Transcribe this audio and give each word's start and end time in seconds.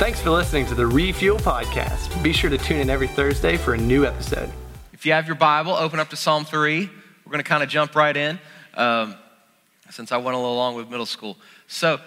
Thanks 0.00 0.18
for 0.18 0.30
listening 0.30 0.64
to 0.64 0.74
the 0.74 0.86
Refuel 0.86 1.36
Podcast. 1.36 2.22
Be 2.22 2.32
sure 2.32 2.48
to 2.48 2.56
tune 2.56 2.78
in 2.78 2.88
every 2.88 3.06
Thursday 3.06 3.58
for 3.58 3.74
a 3.74 3.76
new 3.76 4.06
episode. 4.06 4.50
If 4.94 5.04
you 5.04 5.12
have 5.12 5.26
your 5.26 5.36
Bible, 5.36 5.72
open 5.72 6.00
up 6.00 6.08
to 6.08 6.16
Psalm 6.16 6.46
3. 6.46 6.86
We're 6.86 7.30
going 7.30 7.44
to 7.44 7.46
kind 7.46 7.62
of 7.62 7.68
jump 7.68 7.94
right 7.94 8.16
in 8.16 8.38
um, 8.72 9.14
since 9.90 10.10
I 10.10 10.16
went 10.16 10.36
a 10.36 10.38
little 10.38 10.56
long 10.56 10.74
with 10.74 10.88
middle 10.88 11.04
school. 11.04 11.36
So, 11.66 12.00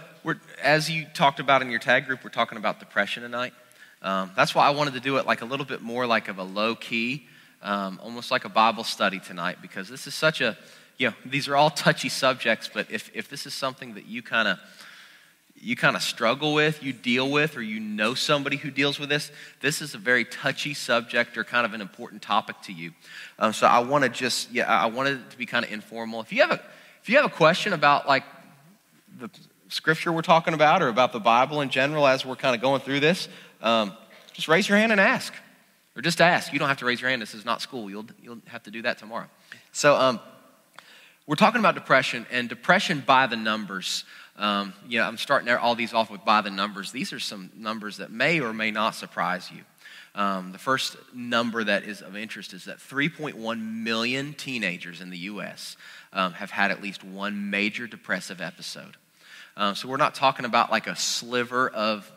as 0.63 0.89
you 0.89 1.05
talked 1.13 1.39
about 1.39 1.61
in 1.61 1.69
your 1.69 1.79
tag 1.79 2.07
group, 2.07 2.23
we're 2.23 2.31
talking 2.31 2.57
about 2.57 2.79
depression 2.79 3.21
tonight. 3.21 3.53
Um, 4.01 4.31
that's 4.35 4.55
why 4.55 4.65
I 4.65 4.71
wanted 4.71 4.95
to 4.95 4.99
do 4.99 5.17
it 5.17 5.27
like 5.27 5.43
a 5.43 5.45
little 5.45 5.65
bit 5.65 5.83
more 5.83 6.07
like 6.07 6.29
of 6.29 6.39
a 6.39 6.43
low 6.43 6.73
key, 6.73 7.27
um, 7.61 7.99
almost 8.01 8.31
like 8.31 8.43
a 8.43 8.49
Bible 8.49 8.85
study 8.85 9.19
tonight, 9.19 9.59
because 9.61 9.87
this 9.87 10.07
is 10.07 10.15
such 10.15 10.41
a, 10.41 10.57
you 10.97 11.09
know, 11.09 11.13
these 11.27 11.47
are 11.47 11.55
all 11.55 11.69
touchy 11.69 12.09
subjects, 12.09 12.67
but 12.73 12.89
if, 12.89 13.11
if 13.13 13.29
this 13.29 13.45
is 13.45 13.53
something 13.53 13.93
that 13.93 14.07
you 14.07 14.23
kind 14.23 14.47
of, 14.47 14.57
you 15.63 15.77
kind 15.77 15.95
of 15.95 16.03
struggle 16.03 16.53
with, 16.53 16.83
you 16.83 16.91
deal 16.91 17.31
with, 17.31 17.55
or 17.55 17.61
you 17.61 17.79
know 17.79 18.13
somebody 18.13 18.57
who 18.57 18.69
deals 18.69 18.99
with 18.99 19.07
this, 19.07 19.31
this 19.61 19.81
is 19.81 19.95
a 19.95 19.97
very 19.97 20.25
touchy 20.25 20.73
subject 20.73 21.37
or 21.37 21.43
kind 21.45 21.65
of 21.65 21.73
an 21.73 21.79
important 21.79 22.21
topic 22.21 22.57
to 22.63 22.73
you. 22.73 22.91
Um, 23.39 23.53
so 23.53 23.65
I 23.65 23.79
want 23.79 24.03
to 24.03 24.09
just, 24.09 24.51
yeah, 24.51 24.67
I 24.67 24.87
wanted 24.87 25.19
it 25.19 25.29
to 25.31 25.37
be 25.37 25.45
kind 25.45 25.63
of 25.63 25.71
informal. 25.71 26.19
If 26.19 26.33
you 26.33 26.41
have 26.41 26.51
a, 26.51 26.61
if 27.01 27.09
you 27.09 27.15
have 27.15 27.25
a 27.25 27.29
question 27.29 27.71
about 27.71 28.07
like 28.07 28.25
the 29.17 29.29
scripture 29.69 30.11
we're 30.11 30.21
talking 30.21 30.53
about 30.53 30.81
or 30.81 30.89
about 30.89 31.13
the 31.13 31.19
Bible 31.19 31.61
in 31.61 31.69
general 31.69 32.05
as 32.07 32.25
we're 32.25 32.35
kind 32.35 32.55
of 32.55 32.61
going 32.61 32.81
through 32.81 32.99
this, 32.99 33.29
um, 33.61 33.93
just 34.33 34.49
raise 34.49 34.67
your 34.67 34.77
hand 34.77 34.91
and 34.91 34.99
ask. 34.99 35.33
Or 35.95 36.01
just 36.01 36.19
ask. 36.19 36.51
You 36.51 36.59
don't 36.59 36.69
have 36.69 36.79
to 36.79 36.85
raise 36.85 36.99
your 36.99 37.09
hand. 37.09 37.21
This 37.21 37.35
is 37.35 37.45
not 37.45 37.61
school. 37.61 37.89
You'll, 37.89 38.05
you'll 38.21 38.39
have 38.47 38.63
to 38.63 38.71
do 38.71 38.81
that 38.81 38.97
tomorrow. 38.97 39.27
So 39.71 39.95
um, 39.95 40.19
we're 41.25 41.35
talking 41.35 41.59
about 41.59 41.75
depression, 41.75 42.25
and 42.31 42.49
depression 42.49 43.01
by 43.05 43.27
the 43.27 43.37
numbers. 43.37 44.03
Um, 44.35 44.73
you 44.87 44.99
know, 44.99 45.05
I'm 45.05 45.17
starting 45.17 45.49
all 45.53 45.75
these 45.75 45.93
off 45.93 46.11
with 46.11 46.25
by 46.25 46.41
the 46.41 46.49
numbers. 46.49 46.91
These 46.91 47.13
are 47.13 47.19
some 47.19 47.49
numbers 47.55 47.97
that 47.97 48.11
may 48.11 48.41
or 48.41 48.51
may 48.51 48.71
not 48.71 48.95
surprise 48.95 49.49
you. 49.49 49.61
Um, 50.15 50.51
the 50.51 50.57
first 50.57 50.97
number 51.13 51.63
that 51.63 51.83
is 51.83 52.01
of 52.01 52.15
interest 52.15 52.53
is 52.53 52.65
that 52.65 52.77
3.1 52.77 53.83
million 53.83 54.33
teenagers 54.33 55.01
in 55.01 55.09
the 55.09 55.17
U.S. 55.19 55.77
Um, 56.11 56.33
have 56.33 56.51
had 56.51 56.71
at 56.71 56.83
least 56.83 57.03
one 57.03 57.49
major 57.49 57.87
depressive 57.87 58.41
episode. 58.41 58.97
Um, 59.55 59.75
so 59.75 59.87
we're 59.87 59.97
not 59.97 60.15
talking 60.15 60.45
about 60.45 60.71
like 60.71 60.87
a 60.87 60.95
sliver 60.95 61.69
of 61.69 62.11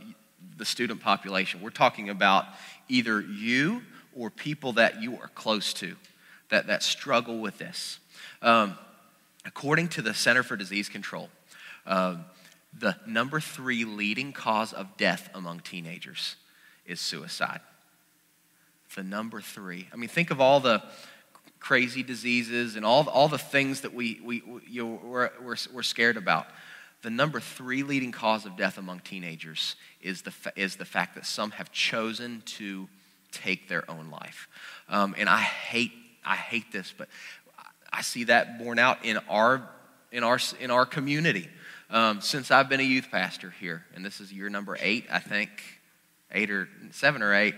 the 0.57 0.65
student 0.65 1.01
population. 1.01 1.63
We're 1.63 1.71
talking 1.71 2.11
about 2.11 2.47
either 2.89 3.21
you 3.21 3.83
or 4.15 4.31
people 4.31 4.73
that 4.75 5.01
you 5.01 5.15
are 5.15 5.29
close 5.35 5.73
to 5.75 5.97
that, 6.49 6.67
that 6.67 6.83
struggle 6.83 7.39
with 7.39 7.59
this. 7.59 7.99
Um, 8.43 8.77
according 9.47 9.89
to 9.89 10.03
the 10.03 10.13
Center 10.13 10.43
for 10.43 10.57
Disease 10.57 10.89
Control, 10.89 11.31
uh, 11.87 12.17
the 12.79 12.97
number 13.07 13.41
three 13.41 13.85
leading 13.85 14.33
cause 14.33 14.73
of 14.73 14.97
death 14.97 15.31
among 15.35 15.61
teenagers 15.61 16.37
is 16.85 17.01
suicide. 17.01 17.61
The 18.95 19.03
number 19.03 19.41
three. 19.41 19.89
I 19.93 19.97
mean, 19.97 20.09
think 20.09 20.31
of 20.31 20.41
all 20.41 20.61
the 20.61 20.83
crazy 21.61 22.03
diseases 22.03 22.77
and 22.77 22.85
all, 22.85 23.09
all 23.09 23.29
the 23.29 23.39
things 23.39 23.81
that 23.83 23.95
we, 23.95 24.21
we, 24.23 24.43
we 24.47 24.61
you 24.69 24.85
know, 24.85 25.01
we're, 25.03 25.31
we're, 25.43 25.57
we're 25.73 25.83
scared 25.83 26.17
about 26.17 26.47
the 27.03 27.11
number 27.11 27.41
three 27.41 27.83
leading 27.83 28.13
cause 28.13 28.47
of 28.47 28.57
death 28.57 28.79
among 28.79 29.01
teenagers 29.01 29.77
is 30.01 30.23
the, 30.23 30.33
is 30.57 30.77
the 30.77 30.85
fact 30.85 31.15
that 31.15 31.27
some 31.27 31.53
have 31.53 31.71
chosen 31.71 32.43
to 32.47 32.89
take 33.33 33.69
their 33.69 33.89
own 33.91 34.11
life. 34.11 34.49
Um, 34.89 35.15
and 35.19 35.29
I 35.29 35.41
hate, 35.41 35.93
I 36.25 36.37
hate 36.37 36.73
this, 36.73 36.93
but 36.97 37.09
I 37.97 38.03
see 38.03 38.25
that 38.25 38.59
borne 38.59 38.79
out 38.79 39.07
in 39.07 39.17
our, 39.31 39.67
in 40.13 40.23
our, 40.23 40.39
in 40.61 40.71
our 40.71 40.85
community. 40.85 41.49
Um, 41.89 42.21
since 42.21 42.51
I've 42.51 42.69
been 42.69 42.81
a 42.81 42.83
youth 42.83 43.09
pastor 43.11 43.55
here, 43.59 43.87
and 43.95 44.05
this 44.05 44.21
is 44.21 44.31
year 44.31 44.51
number 44.51 44.77
eight, 44.79 45.07
I 45.11 45.19
think, 45.19 45.49
eight 46.31 46.51
or 46.51 46.69
seven 46.91 47.23
or 47.23 47.35
eight, 47.35 47.55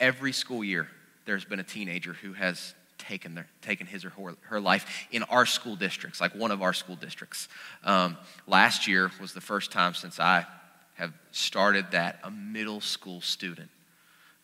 every 0.00 0.32
school 0.32 0.64
year 0.64 0.88
there's 1.26 1.44
been 1.44 1.60
a 1.60 1.64
teenager 1.64 2.14
who 2.14 2.32
has 2.32 2.74
taken, 2.96 3.34
their, 3.34 3.46
taken 3.60 3.86
his 3.86 4.06
or 4.06 4.10
her, 4.10 4.34
her 4.44 4.60
life 4.60 5.06
in 5.10 5.24
our 5.24 5.44
school 5.44 5.76
districts, 5.76 6.22
like 6.22 6.34
one 6.34 6.50
of 6.50 6.62
our 6.62 6.72
school 6.72 6.96
districts. 6.96 7.48
Um, 7.84 8.16
last 8.46 8.86
year 8.86 9.10
was 9.20 9.34
the 9.34 9.42
first 9.42 9.70
time 9.70 9.92
since 9.92 10.18
I 10.18 10.46
have 10.94 11.12
started 11.32 11.90
that 11.90 12.18
a 12.24 12.30
middle 12.30 12.80
school 12.80 13.20
student 13.20 13.68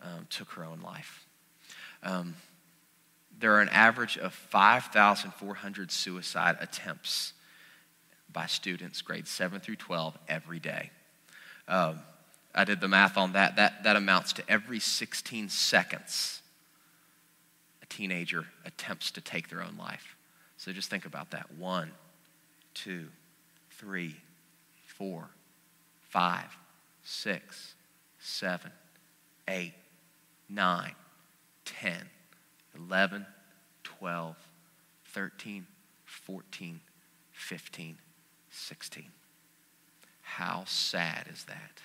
um, 0.03 0.27
took 0.29 0.51
her 0.51 0.65
own 0.65 0.83
life. 0.83 1.27
Um, 2.03 2.35
there 3.39 3.55
are 3.55 3.61
an 3.61 3.69
average 3.71 4.17
of 4.17 4.33
5,400 4.33 5.91
suicide 5.91 6.57
attempts 6.61 7.33
by 8.33 8.47
students 8.47 9.03
grades 9.03 9.31
7 9.31 9.61
through 9.61 9.77
12 9.77 10.17
every 10.29 10.59
day. 10.59 10.91
Um, 11.69 12.01
I 12.55 12.65
did 12.65 12.81
the 12.81 12.89
math 12.89 13.17
on 13.17 13.33
that. 13.33 13.57
That, 13.57 13.85
that 13.85 13.97
amounts 13.97 14.33
to 14.35 14.43
every 14.49 14.81
16 14.81 15.49
seconds 15.49 16.43
a 17.83 17.87
teenager 17.87 18.47
attempts 18.65 19.11
to 19.13 19.21
take 19.21 19.49
their 19.49 19.63
own 19.63 19.77
life. 19.77 20.17
So 20.57 20.73
just 20.73 20.89
think 20.89 21.05
about 21.05 21.33
that. 21.33 21.53
One, 21.59 21.91
two, 22.73 23.09
three, 23.73 24.17
four, 24.87 25.29
five, 26.09 26.57
six, 27.03 27.75
seven, 28.19 28.71
eight, 29.49 29.75
nine, 30.49 30.95
ten, 31.65 32.09
eleven, 32.77 33.27
twelve, 33.83 34.37
thirteen, 35.07 35.67
fourteen, 36.05 36.81
fifteen, 37.33 37.99
sixteen. 38.51 39.11
How 40.23 40.65
sad 40.67 41.27
is 41.33 41.45
that? 41.45 41.81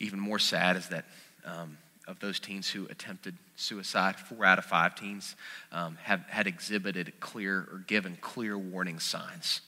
Even 0.00 0.18
more 0.18 0.38
sad 0.38 0.76
is 0.76 0.88
that 0.88 1.04
um, 1.44 1.78
of 2.08 2.18
those 2.20 2.40
teens 2.40 2.68
who 2.68 2.86
attempted 2.86 3.36
suicide, 3.56 4.16
four 4.16 4.44
out 4.44 4.58
of 4.58 4.64
five 4.64 4.94
teens 4.94 5.36
um, 5.70 5.96
have 6.02 6.20
had 6.28 6.46
exhibited 6.46 7.12
clear 7.20 7.68
or 7.70 7.84
given 7.86 8.18
clear 8.20 8.58
warning 8.58 8.98
signs. 8.98 9.60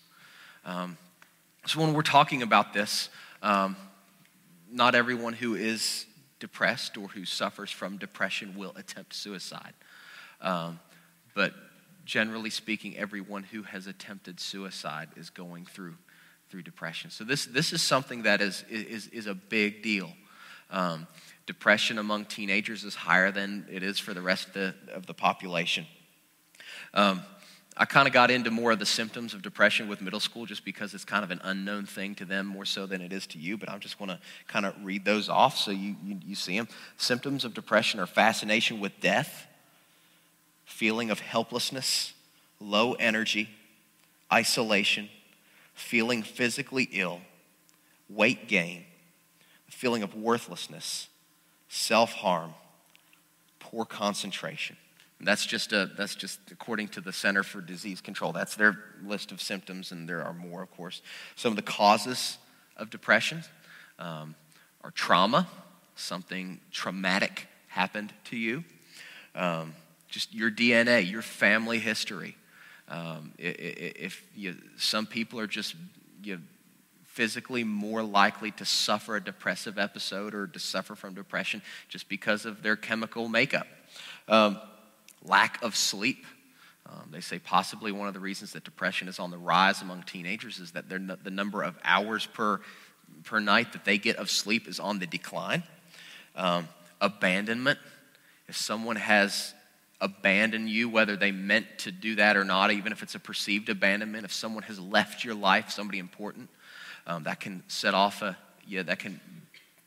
Um, 0.64 0.98
so 1.66 1.80
when 1.80 1.94
we're 1.94 2.02
talking 2.02 2.42
about 2.42 2.72
this, 2.72 3.08
um, 3.42 3.76
not 4.70 4.94
everyone 4.94 5.32
who 5.32 5.54
is 5.54 6.06
depressed 6.38 6.96
or 6.96 7.08
who 7.08 7.24
suffers 7.24 7.70
from 7.70 7.96
depression 7.96 8.54
will 8.56 8.72
attempt 8.76 9.14
suicide. 9.14 9.74
Um, 10.40 10.80
but 11.34 11.54
generally 12.04 12.50
speaking, 12.50 12.96
everyone 12.96 13.42
who 13.42 13.62
has 13.62 13.86
attempted 13.86 14.40
suicide 14.40 15.08
is 15.16 15.30
going 15.30 15.66
through 15.66 15.96
through 16.48 16.62
depression. 16.62 17.10
So 17.10 17.24
this 17.24 17.46
this 17.46 17.72
is 17.72 17.82
something 17.82 18.22
that 18.22 18.40
is 18.40 18.64
is 18.70 19.08
is 19.08 19.26
a 19.26 19.34
big 19.34 19.82
deal. 19.82 20.12
Um, 20.70 21.06
depression 21.46 21.98
among 21.98 22.24
teenagers 22.26 22.84
is 22.84 22.94
higher 22.94 23.30
than 23.30 23.66
it 23.70 23.82
is 23.82 23.98
for 23.98 24.14
the 24.14 24.22
rest 24.22 24.48
of 24.48 24.54
the, 24.54 24.74
of 24.92 25.06
the 25.06 25.14
population. 25.14 25.86
Um, 26.92 27.22
I 27.78 27.84
kind 27.84 28.08
of 28.08 28.14
got 28.14 28.30
into 28.30 28.50
more 28.50 28.72
of 28.72 28.78
the 28.78 28.86
symptoms 28.86 29.34
of 29.34 29.42
depression 29.42 29.86
with 29.86 30.00
middle 30.00 30.20
school 30.20 30.46
just 30.46 30.64
because 30.64 30.94
it's 30.94 31.04
kind 31.04 31.22
of 31.22 31.30
an 31.30 31.40
unknown 31.44 31.84
thing 31.84 32.14
to 32.14 32.24
them 32.24 32.46
more 32.46 32.64
so 32.64 32.86
than 32.86 33.02
it 33.02 33.12
is 33.12 33.26
to 33.28 33.38
you, 33.38 33.58
but 33.58 33.68
I 33.68 33.76
just 33.76 34.00
want 34.00 34.12
to 34.12 34.18
kind 34.48 34.64
of 34.64 34.74
read 34.82 35.04
those 35.04 35.28
off 35.28 35.58
so 35.58 35.72
you, 35.72 35.94
you, 36.02 36.18
you 36.24 36.34
see 36.34 36.56
them. 36.56 36.68
Symptoms 36.96 37.44
of 37.44 37.52
depression 37.52 38.00
are 38.00 38.06
fascination 38.06 38.80
with 38.80 38.98
death, 39.00 39.46
feeling 40.64 41.10
of 41.10 41.20
helplessness, 41.20 42.14
low 42.60 42.94
energy, 42.94 43.50
isolation, 44.32 45.10
feeling 45.74 46.22
physically 46.22 46.88
ill, 46.92 47.20
weight 48.08 48.48
gain, 48.48 48.84
feeling 49.68 50.02
of 50.02 50.14
worthlessness, 50.14 51.08
self 51.68 52.12
harm, 52.12 52.54
poor 53.60 53.84
concentration. 53.84 54.78
That's 55.20 55.46
just 55.46 55.72
a, 55.72 55.90
that's 55.96 56.14
just 56.14 56.38
according 56.50 56.88
to 56.88 57.00
the 57.00 57.12
Center 57.12 57.42
for 57.42 57.60
Disease 57.60 58.00
Control. 58.00 58.32
That's 58.32 58.54
their 58.54 58.78
list 59.02 59.32
of 59.32 59.40
symptoms, 59.40 59.90
and 59.90 60.08
there 60.08 60.22
are 60.22 60.34
more, 60.34 60.62
of 60.62 60.70
course. 60.70 61.00
Some 61.36 61.52
of 61.52 61.56
the 61.56 61.62
causes 61.62 62.36
of 62.76 62.90
depression 62.90 63.42
um, 63.98 64.34
are 64.84 64.90
trauma, 64.90 65.48
something 65.94 66.60
traumatic 66.70 67.48
happened 67.68 68.12
to 68.24 68.36
you, 68.36 68.64
um, 69.34 69.74
just 70.08 70.34
your 70.34 70.50
DNA, 70.50 71.10
your 71.10 71.22
family 71.22 71.78
history. 71.78 72.36
Um, 72.88 73.32
if 73.38 74.22
you, 74.34 74.56
some 74.76 75.06
people 75.06 75.40
are 75.40 75.46
just 75.46 75.74
you 76.22 76.40
physically 77.04 77.64
more 77.64 78.02
likely 78.02 78.50
to 78.50 78.64
suffer 78.66 79.16
a 79.16 79.24
depressive 79.24 79.78
episode 79.78 80.34
or 80.34 80.46
to 80.46 80.58
suffer 80.58 80.94
from 80.94 81.14
depression 81.14 81.62
just 81.88 82.10
because 82.10 82.44
of 82.44 82.62
their 82.62 82.76
chemical 82.76 83.26
makeup. 83.26 83.66
Um, 84.28 84.60
lack 85.26 85.62
of 85.62 85.76
sleep. 85.76 86.24
Um, 86.86 87.08
they 87.10 87.20
say 87.20 87.38
possibly 87.38 87.90
one 87.90 88.08
of 88.08 88.14
the 88.14 88.20
reasons 88.20 88.52
that 88.52 88.64
depression 88.64 89.08
is 89.08 89.18
on 89.18 89.30
the 89.30 89.38
rise 89.38 89.82
among 89.82 90.04
teenagers 90.04 90.58
is 90.58 90.72
that 90.72 90.88
the 90.88 91.30
number 91.30 91.62
of 91.62 91.76
hours 91.82 92.26
per, 92.26 92.60
per 93.24 93.40
night 93.40 93.72
that 93.72 93.84
they 93.84 93.98
get 93.98 94.16
of 94.16 94.30
sleep 94.30 94.68
is 94.68 94.78
on 94.78 94.98
the 94.98 95.06
decline. 95.06 95.64
Um, 96.36 96.68
abandonment. 97.00 97.78
If 98.48 98.56
someone 98.56 98.96
has 98.96 99.54
abandoned 100.00 100.68
you, 100.68 100.88
whether 100.88 101.16
they 101.16 101.32
meant 101.32 101.66
to 101.78 101.90
do 101.90 102.16
that 102.16 102.36
or 102.36 102.44
not, 102.44 102.70
even 102.70 102.92
if 102.92 103.02
it's 103.02 103.14
a 103.14 103.20
perceived 103.20 103.68
abandonment, 103.68 104.24
if 104.24 104.32
someone 104.32 104.62
has 104.64 104.78
left 104.78 105.24
your 105.24 105.34
life, 105.34 105.70
somebody 105.70 105.98
important, 105.98 106.48
um, 107.06 107.24
that 107.24 107.40
can 107.40 107.62
set 107.68 107.94
off 107.94 108.22
a, 108.22 108.36
yeah, 108.66 108.82
that 108.82 108.98
can 108.98 109.20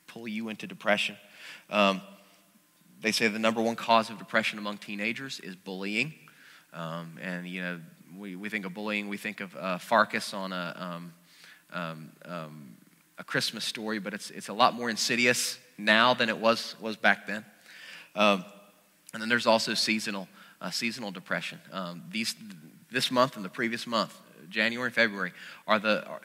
pull 0.07 0.27
you 0.27 0.49
into 0.49 0.67
depression. 0.67 1.15
Um, 1.69 2.01
they 3.01 3.11
say 3.11 3.27
the 3.27 3.39
number 3.39 3.61
one 3.61 3.75
cause 3.75 4.09
of 4.09 4.17
depression 4.17 4.59
among 4.59 4.77
teenagers 4.77 5.39
is 5.39 5.55
bullying. 5.55 6.13
Um, 6.73 7.17
and, 7.21 7.47
you 7.47 7.61
know, 7.61 7.79
we, 8.17 8.35
we 8.35 8.49
think 8.49 8.65
of 8.65 8.73
bullying, 8.73 9.07
we 9.07 9.17
think 9.17 9.41
of 9.41 9.55
uh, 9.55 9.77
Farkus 9.77 10.33
on 10.33 10.51
a, 10.51 10.75
um, 10.77 11.13
um, 11.73 12.11
um, 12.25 12.77
a 13.17 13.23
Christmas 13.23 13.63
story, 13.65 13.99
but 13.99 14.13
it's, 14.13 14.29
it's 14.31 14.49
a 14.49 14.53
lot 14.53 14.73
more 14.73 14.89
insidious 14.89 15.57
now 15.77 16.13
than 16.13 16.29
it 16.29 16.37
was, 16.37 16.75
was 16.79 16.97
back 16.97 17.27
then. 17.27 17.45
Um, 18.15 18.43
and 19.13 19.21
then 19.21 19.29
there's 19.29 19.47
also 19.47 19.73
seasonal, 19.73 20.27
uh, 20.61 20.71
seasonal 20.71 21.11
depression. 21.11 21.59
Um, 21.71 22.03
these, 22.11 22.35
this 22.91 23.11
month 23.11 23.35
and 23.35 23.45
the 23.45 23.49
previous 23.49 23.87
month, 23.87 24.19
January 24.49 24.87
and 24.87 24.95
February, 24.95 25.31
are 25.67 25.79
the, 25.79 26.05
are, 26.05 26.21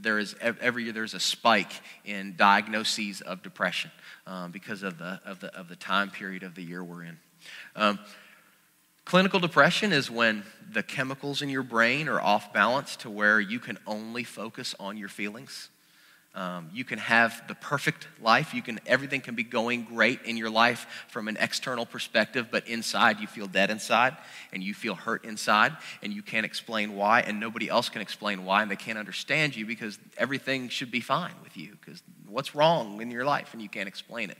there 0.00 0.18
is 0.18 0.34
every 0.40 0.84
year 0.84 0.92
there's 0.92 1.14
a 1.14 1.20
spike 1.20 1.72
in 2.04 2.34
diagnoses 2.36 3.20
of 3.20 3.42
depression 3.42 3.90
um, 4.26 4.50
because 4.50 4.82
of 4.82 4.98
the, 4.98 5.20
of, 5.24 5.40
the, 5.40 5.54
of 5.56 5.68
the 5.68 5.76
time 5.76 6.10
period 6.10 6.42
of 6.42 6.54
the 6.54 6.62
year 6.62 6.82
we're 6.82 7.04
in. 7.04 7.18
Um, 7.76 7.98
clinical 9.04 9.40
depression 9.40 9.92
is 9.92 10.10
when 10.10 10.44
the 10.70 10.82
chemicals 10.82 11.42
in 11.42 11.48
your 11.48 11.62
brain 11.62 12.08
are 12.08 12.20
off 12.20 12.52
balance 12.52 12.96
to 12.96 13.10
where 13.10 13.40
you 13.40 13.58
can 13.58 13.78
only 13.86 14.24
focus 14.24 14.74
on 14.78 14.96
your 14.96 15.08
feelings. 15.08 15.70
Um, 16.34 16.70
you 16.72 16.84
can 16.84 16.98
have 16.98 17.42
the 17.48 17.54
perfect 17.54 18.06
life. 18.20 18.54
You 18.54 18.62
can 18.62 18.78
everything 18.86 19.20
can 19.20 19.34
be 19.34 19.42
going 19.42 19.84
great 19.84 20.22
in 20.22 20.36
your 20.36 20.50
life 20.50 20.86
from 21.08 21.26
an 21.26 21.36
external 21.40 21.84
perspective, 21.84 22.48
but 22.50 22.68
inside 22.68 23.18
you 23.18 23.26
feel 23.26 23.46
dead 23.46 23.70
inside 23.70 24.16
and 24.52 24.62
you 24.62 24.74
feel 24.74 24.94
hurt 24.94 25.24
inside 25.24 25.76
and 26.02 26.12
you 26.12 26.22
can't 26.22 26.46
explain 26.46 26.94
why 26.94 27.22
and 27.22 27.40
nobody 27.40 27.68
else 27.68 27.88
can 27.88 28.02
explain 28.02 28.44
why 28.44 28.62
and 28.62 28.70
they 28.70 28.76
can't 28.76 28.98
understand 28.98 29.56
you 29.56 29.66
because 29.66 29.98
everything 30.16 30.68
should 30.68 30.90
be 30.90 31.00
fine 31.00 31.34
with 31.42 31.56
you 31.56 31.76
because 31.80 32.02
what's 32.28 32.54
wrong 32.54 33.00
in 33.00 33.10
your 33.10 33.24
life 33.24 33.52
and 33.52 33.62
you 33.62 33.68
can't 33.68 33.88
explain 33.88 34.30
it. 34.30 34.38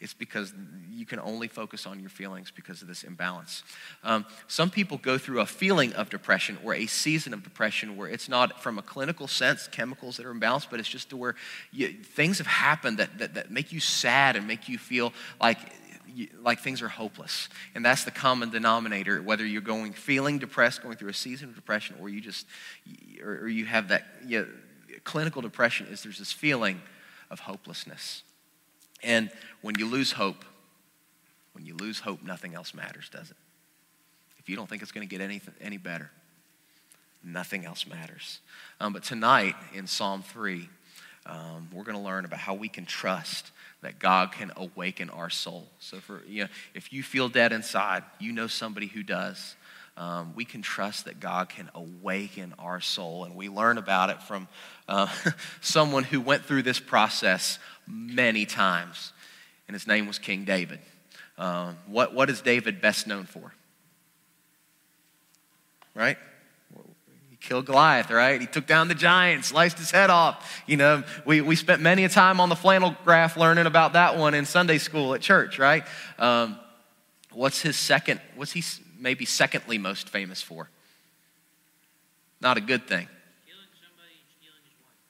It's 0.00 0.14
because 0.14 0.52
you 0.90 1.06
can 1.06 1.18
only 1.20 1.48
focus 1.48 1.86
on 1.86 2.00
your 2.00 2.10
feelings 2.10 2.50
because 2.50 2.82
of 2.82 2.88
this 2.88 3.02
imbalance. 3.02 3.62
Um, 4.04 4.26
some 4.46 4.70
people 4.70 4.98
go 4.98 5.18
through 5.18 5.40
a 5.40 5.46
feeling 5.46 5.92
of 5.94 6.10
depression 6.10 6.58
or 6.64 6.74
a 6.74 6.86
season 6.86 7.32
of 7.32 7.42
depression 7.42 7.96
where 7.96 8.08
it's 8.08 8.28
not 8.28 8.62
from 8.62 8.78
a 8.78 8.82
clinical 8.82 9.26
sense, 9.28 9.68
chemicals 9.68 10.16
that 10.16 10.26
are 10.26 10.34
imbalanced, 10.34 10.68
but 10.70 10.80
it's 10.80 10.88
just 10.88 11.10
to 11.10 11.16
where 11.16 11.34
you, 11.72 11.88
things 11.88 12.38
have 12.38 12.46
happened 12.46 12.98
that, 12.98 13.18
that, 13.18 13.34
that 13.34 13.50
make 13.50 13.72
you 13.72 13.80
sad 13.80 14.36
and 14.36 14.46
make 14.46 14.68
you 14.68 14.78
feel 14.78 15.12
like 15.40 15.58
like 16.42 16.60
things 16.60 16.82
are 16.82 16.88
hopeless. 16.88 17.48
And 17.74 17.84
that's 17.84 18.04
the 18.04 18.10
common 18.10 18.50
denominator, 18.50 19.22
whether 19.22 19.44
you're 19.44 19.60
going 19.60 19.92
feeling 19.92 20.38
depressed, 20.38 20.82
going 20.82 20.96
through 20.96 21.10
a 21.10 21.14
season 21.14 21.50
of 21.50 21.54
depression, 21.54 21.96
or 22.00 22.08
you 22.08 22.20
just, 22.20 22.46
or, 23.22 23.48
you 23.48 23.64
have 23.66 23.88
that, 23.88 24.06
you 24.26 24.40
know, 24.40 24.46
clinical 25.04 25.40
depression 25.40 25.86
is 25.86 26.02
there's 26.02 26.18
this 26.18 26.32
feeling 26.32 26.80
of 27.30 27.40
hopelessness. 27.40 28.22
And 29.02 29.30
when 29.62 29.78
you 29.78 29.86
lose 29.86 30.12
hope, 30.12 30.44
when 31.52 31.64
you 31.64 31.74
lose 31.76 32.00
hope, 32.00 32.22
nothing 32.22 32.54
else 32.54 32.74
matters, 32.74 33.08
does 33.08 33.30
it? 33.30 33.36
If 34.38 34.48
you 34.48 34.56
don't 34.56 34.68
think 34.68 34.82
it's 34.82 34.92
going 34.92 35.06
to 35.06 35.10
get 35.10 35.22
anything, 35.22 35.54
any 35.60 35.76
better, 35.76 36.10
nothing 37.22 37.64
else 37.64 37.86
matters. 37.86 38.40
Um, 38.80 38.92
but 38.92 39.02
tonight 39.02 39.54
in 39.74 39.86
Psalm 39.86 40.22
3, 40.22 40.68
um, 41.26 41.68
we're 41.72 41.84
going 41.84 41.96
to 41.96 42.02
learn 42.02 42.24
about 42.24 42.40
how 42.40 42.54
we 42.54 42.68
can 42.68 42.86
trust 42.86 43.50
that 43.82 43.98
God 43.98 44.32
can 44.32 44.50
awaken 44.56 45.10
our 45.10 45.30
soul. 45.30 45.68
So, 45.78 45.98
for 45.98 46.22
you 46.26 46.44
know, 46.44 46.50
if 46.74 46.92
you 46.92 47.02
feel 47.02 47.28
dead 47.28 47.52
inside, 47.52 48.04
you 48.18 48.32
know 48.32 48.46
somebody 48.46 48.86
who 48.86 49.02
does 49.02 49.56
um, 50.00 50.32
we 50.34 50.46
can 50.46 50.62
trust 50.62 51.04
that 51.04 51.20
God 51.20 51.50
can 51.50 51.68
awaken 51.74 52.54
our 52.58 52.80
soul. 52.80 53.24
And 53.24 53.36
we 53.36 53.50
learn 53.50 53.76
about 53.76 54.08
it 54.08 54.22
from 54.22 54.48
uh, 54.88 55.08
someone 55.60 56.04
who 56.04 56.22
went 56.22 56.46
through 56.46 56.62
this 56.62 56.80
process 56.80 57.58
many 57.86 58.46
times, 58.46 59.12
and 59.68 59.74
his 59.74 59.86
name 59.86 60.06
was 60.06 60.18
King 60.18 60.44
David. 60.44 60.78
Um, 61.36 61.76
what, 61.86 62.14
what 62.14 62.30
is 62.30 62.40
David 62.40 62.80
best 62.80 63.06
known 63.06 63.24
for? 63.24 63.52
Right? 65.94 66.16
He 67.28 67.36
killed 67.36 67.66
Goliath, 67.66 68.10
right? 68.10 68.40
He 68.40 68.46
took 68.46 68.66
down 68.66 68.88
the 68.88 68.94
giant, 68.94 69.44
sliced 69.44 69.76
his 69.78 69.90
head 69.90 70.08
off. 70.08 70.62
You 70.66 70.78
know, 70.78 71.04
we, 71.26 71.42
we 71.42 71.56
spent 71.56 71.82
many 71.82 72.04
a 72.04 72.08
time 72.08 72.40
on 72.40 72.48
the 72.48 72.56
flannel 72.56 72.96
graph 73.04 73.36
learning 73.36 73.66
about 73.66 73.92
that 73.92 74.16
one 74.16 74.32
in 74.32 74.46
Sunday 74.46 74.78
school 74.78 75.12
at 75.12 75.20
church, 75.20 75.58
right? 75.58 75.84
Um, 76.18 76.58
what's 77.32 77.60
his 77.60 77.76
second, 77.76 78.18
what's 78.34 78.52
he 78.52 78.62
maybe 79.00 79.24
secondly 79.24 79.78
most 79.78 80.08
famous 80.08 80.42
for? 80.42 80.68
Not 82.40 82.56
a 82.56 82.60
good 82.60 82.86
thing. 82.86 83.08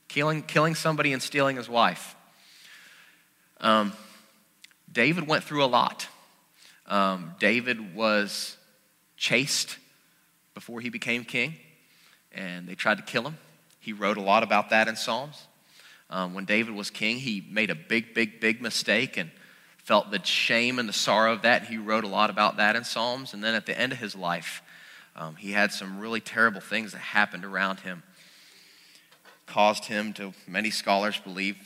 Killing, 0.08 0.42
killing 0.42 0.74
somebody 0.74 1.12
and 1.12 1.22
stealing 1.22 1.56
his 1.56 1.68
wife. 1.68 2.16
Um, 3.60 3.92
David 4.92 5.26
went 5.28 5.44
through 5.44 5.64
a 5.64 5.66
lot. 5.66 6.08
Um, 6.86 7.32
David 7.38 7.94
was 7.94 8.56
chased 9.16 9.78
before 10.54 10.80
he 10.80 10.88
became 10.88 11.24
king, 11.24 11.54
and 12.32 12.66
they 12.66 12.74
tried 12.74 12.96
to 12.96 13.04
kill 13.04 13.22
him. 13.22 13.38
He 13.78 13.92
wrote 13.92 14.16
a 14.16 14.22
lot 14.22 14.42
about 14.42 14.70
that 14.70 14.88
in 14.88 14.96
Psalms. 14.96 15.46
Um, 16.10 16.34
when 16.34 16.44
David 16.44 16.74
was 16.74 16.90
king, 16.90 17.18
he 17.18 17.46
made 17.48 17.70
a 17.70 17.76
big, 17.76 18.14
big, 18.14 18.40
big 18.40 18.60
mistake, 18.60 19.16
and 19.16 19.30
felt 19.90 20.12
the 20.12 20.24
shame 20.24 20.78
and 20.78 20.88
the 20.88 20.92
sorrow 20.92 21.32
of 21.32 21.42
that. 21.42 21.64
He 21.64 21.76
wrote 21.76 22.04
a 22.04 22.06
lot 22.06 22.30
about 22.30 22.58
that 22.58 22.76
in 22.76 22.84
Psalms. 22.84 23.34
And 23.34 23.42
then 23.42 23.56
at 23.56 23.66
the 23.66 23.76
end 23.76 23.90
of 23.90 23.98
his 23.98 24.14
life, 24.14 24.62
um, 25.16 25.34
he 25.34 25.50
had 25.50 25.72
some 25.72 25.98
really 25.98 26.20
terrible 26.20 26.60
things 26.60 26.92
that 26.92 27.00
happened 27.00 27.44
around 27.44 27.80
him, 27.80 28.04
caused 29.46 29.86
him 29.86 30.12
to, 30.12 30.32
many 30.46 30.70
scholars 30.70 31.18
believe, 31.18 31.56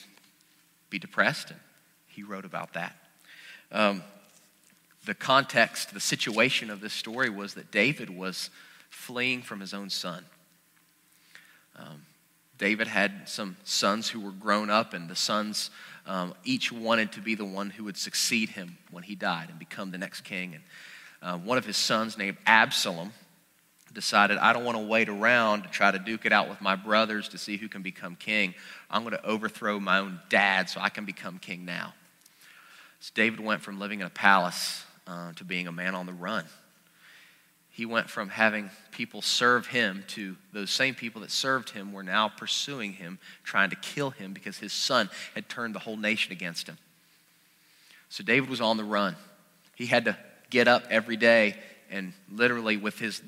be 0.88 0.98
depressed. 0.98 1.50
And 1.50 1.60
he 2.06 2.22
wrote 2.22 2.46
about 2.46 2.72
that. 2.72 2.96
Um, 3.70 4.02
the 5.04 5.14
context, 5.14 5.92
the 5.92 6.00
situation 6.00 6.70
of 6.70 6.80
this 6.80 6.94
story 6.94 7.28
was 7.28 7.52
that 7.52 7.70
David 7.70 8.08
was 8.08 8.48
fleeing 8.88 9.42
from 9.42 9.60
his 9.60 9.74
own 9.74 9.90
son. 9.90 10.24
Um, 11.76 12.06
David 12.58 12.86
had 12.86 13.28
some 13.28 13.56
sons 13.64 14.08
who 14.08 14.20
were 14.20 14.30
grown 14.30 14.70
up, 14.70 14.94
and 14.94 15.08
the 15.08 15.16
sons 15.16 15.70
um, 16.06 16.34
each 16.44 16.70
wanted 16.70 17.12
to 17.12 17.20
be 17.20 17.34
the 17.34 17.44
one 17.44 17.70
who 17.70 17.84
would 17.84 17.96
succeed 17.96 18.50
him 18.50 18.78
when 18.90 19.02
he 19.02 19.14
died 19.14 19.50
and 19.50 19.58
become 19.58 19.90
the 19.90 19.98
next 19.98 20.22
king. 20.22 20.54
And 20.54 20.64
uh, 21.22 21.38
one 21.38 21.58
of 21.58 21.64
his 21.64 21.76
sons, 21.76 22.16
named 22.16 22.36
Absalom, 22.46 23.12
decided, 23.92 24.38
I 24.38 24.52
don't 24.52 24.64
want 24.64 24.76
to 24.76 24.84
wait 24.84 25.08
around 25.08 25.62
to 25.62 25.68
try 25.68 25.90
to 25.90 25.98
duke 25.98 26.26
it 26.26 26.32
out 26.32 26.48
with 26.48 26.60
my 26.60 26.76
brothers 26.76 27.28
to 27.30 27.38
see 27.38 27.56
who 27.56 27.68
can 27.68 27.82
become 27.82 28.16
king. 28.16 28.54
I'm 28.90 29.02
going 29.02 29.16
to 29.16 29.24
overthrow 29.24 29.80
my 29.80 29.98
own 29.98 30.20
dad 30.28 30.68
so 30.68 30.80
I 30.80 30.88
can 30.88 31.04
become 31.04 31.38
king 31.38 31.64
now. 31.64 31.94
So 33.00 33.12
David 33.14 33.40
went 33.40 33.62
from 33.62 33.78
living 33.78 34.00
in 34.00 34.06
a 34.06 34.10
palace 34.10 34.84
uh, 35.06 35.32
to 35.34 35.44
being 35.44 35.66
a 35.66 35.72
man 35.72 35.94
on 35.94 36.06
the 36.06 36.12
run 36.12 36.44
he 37.74 37.86
went 37.86 38.08
from 38.08 38.28
having 38.28 38.70
people 38.92 39.20
serve 39.20 39.66
him 39.66 40.04
to 40.06 40.36
those 40.52 40.70
same 40.70 40.94
people 40.94 41.22
that 41.22 41.32
served 41.32 41.70
him 41.70 41.92
were 41.92 42.04
now 42.04 42.28
pursuing 42.28 42.92
him, 42.92 43.18
trying 43.42 43.70
to 43.70 43.76
kill 43.76 44.10
him 44.10 44.32
because 44.32 44.58
his 44.58 44.72
son 44.72 45.10
had 45.34 45.48
turned 45.48 45.74
the 45.74 45.80
whole 45.80 45.96
nation 45.96 46.30
against 46.30 46.68
him. 46.68 46.78
So 48.10 48.22
David 48.22 48.48
was 48.48 48.60
on 48.60 48.76
the 48.76 48.84
run. 48.84 49.16
He 49.74 49.86
had 49.86 50.04
to 50.04 50.16
get 50.50 50.68
up 50.68 50.84
every 50.88 51.16
day 51.16 51.56
and 51.90 52.12
literally, 52.30 52.76
with 52.76 53.00
his 53.00 53.20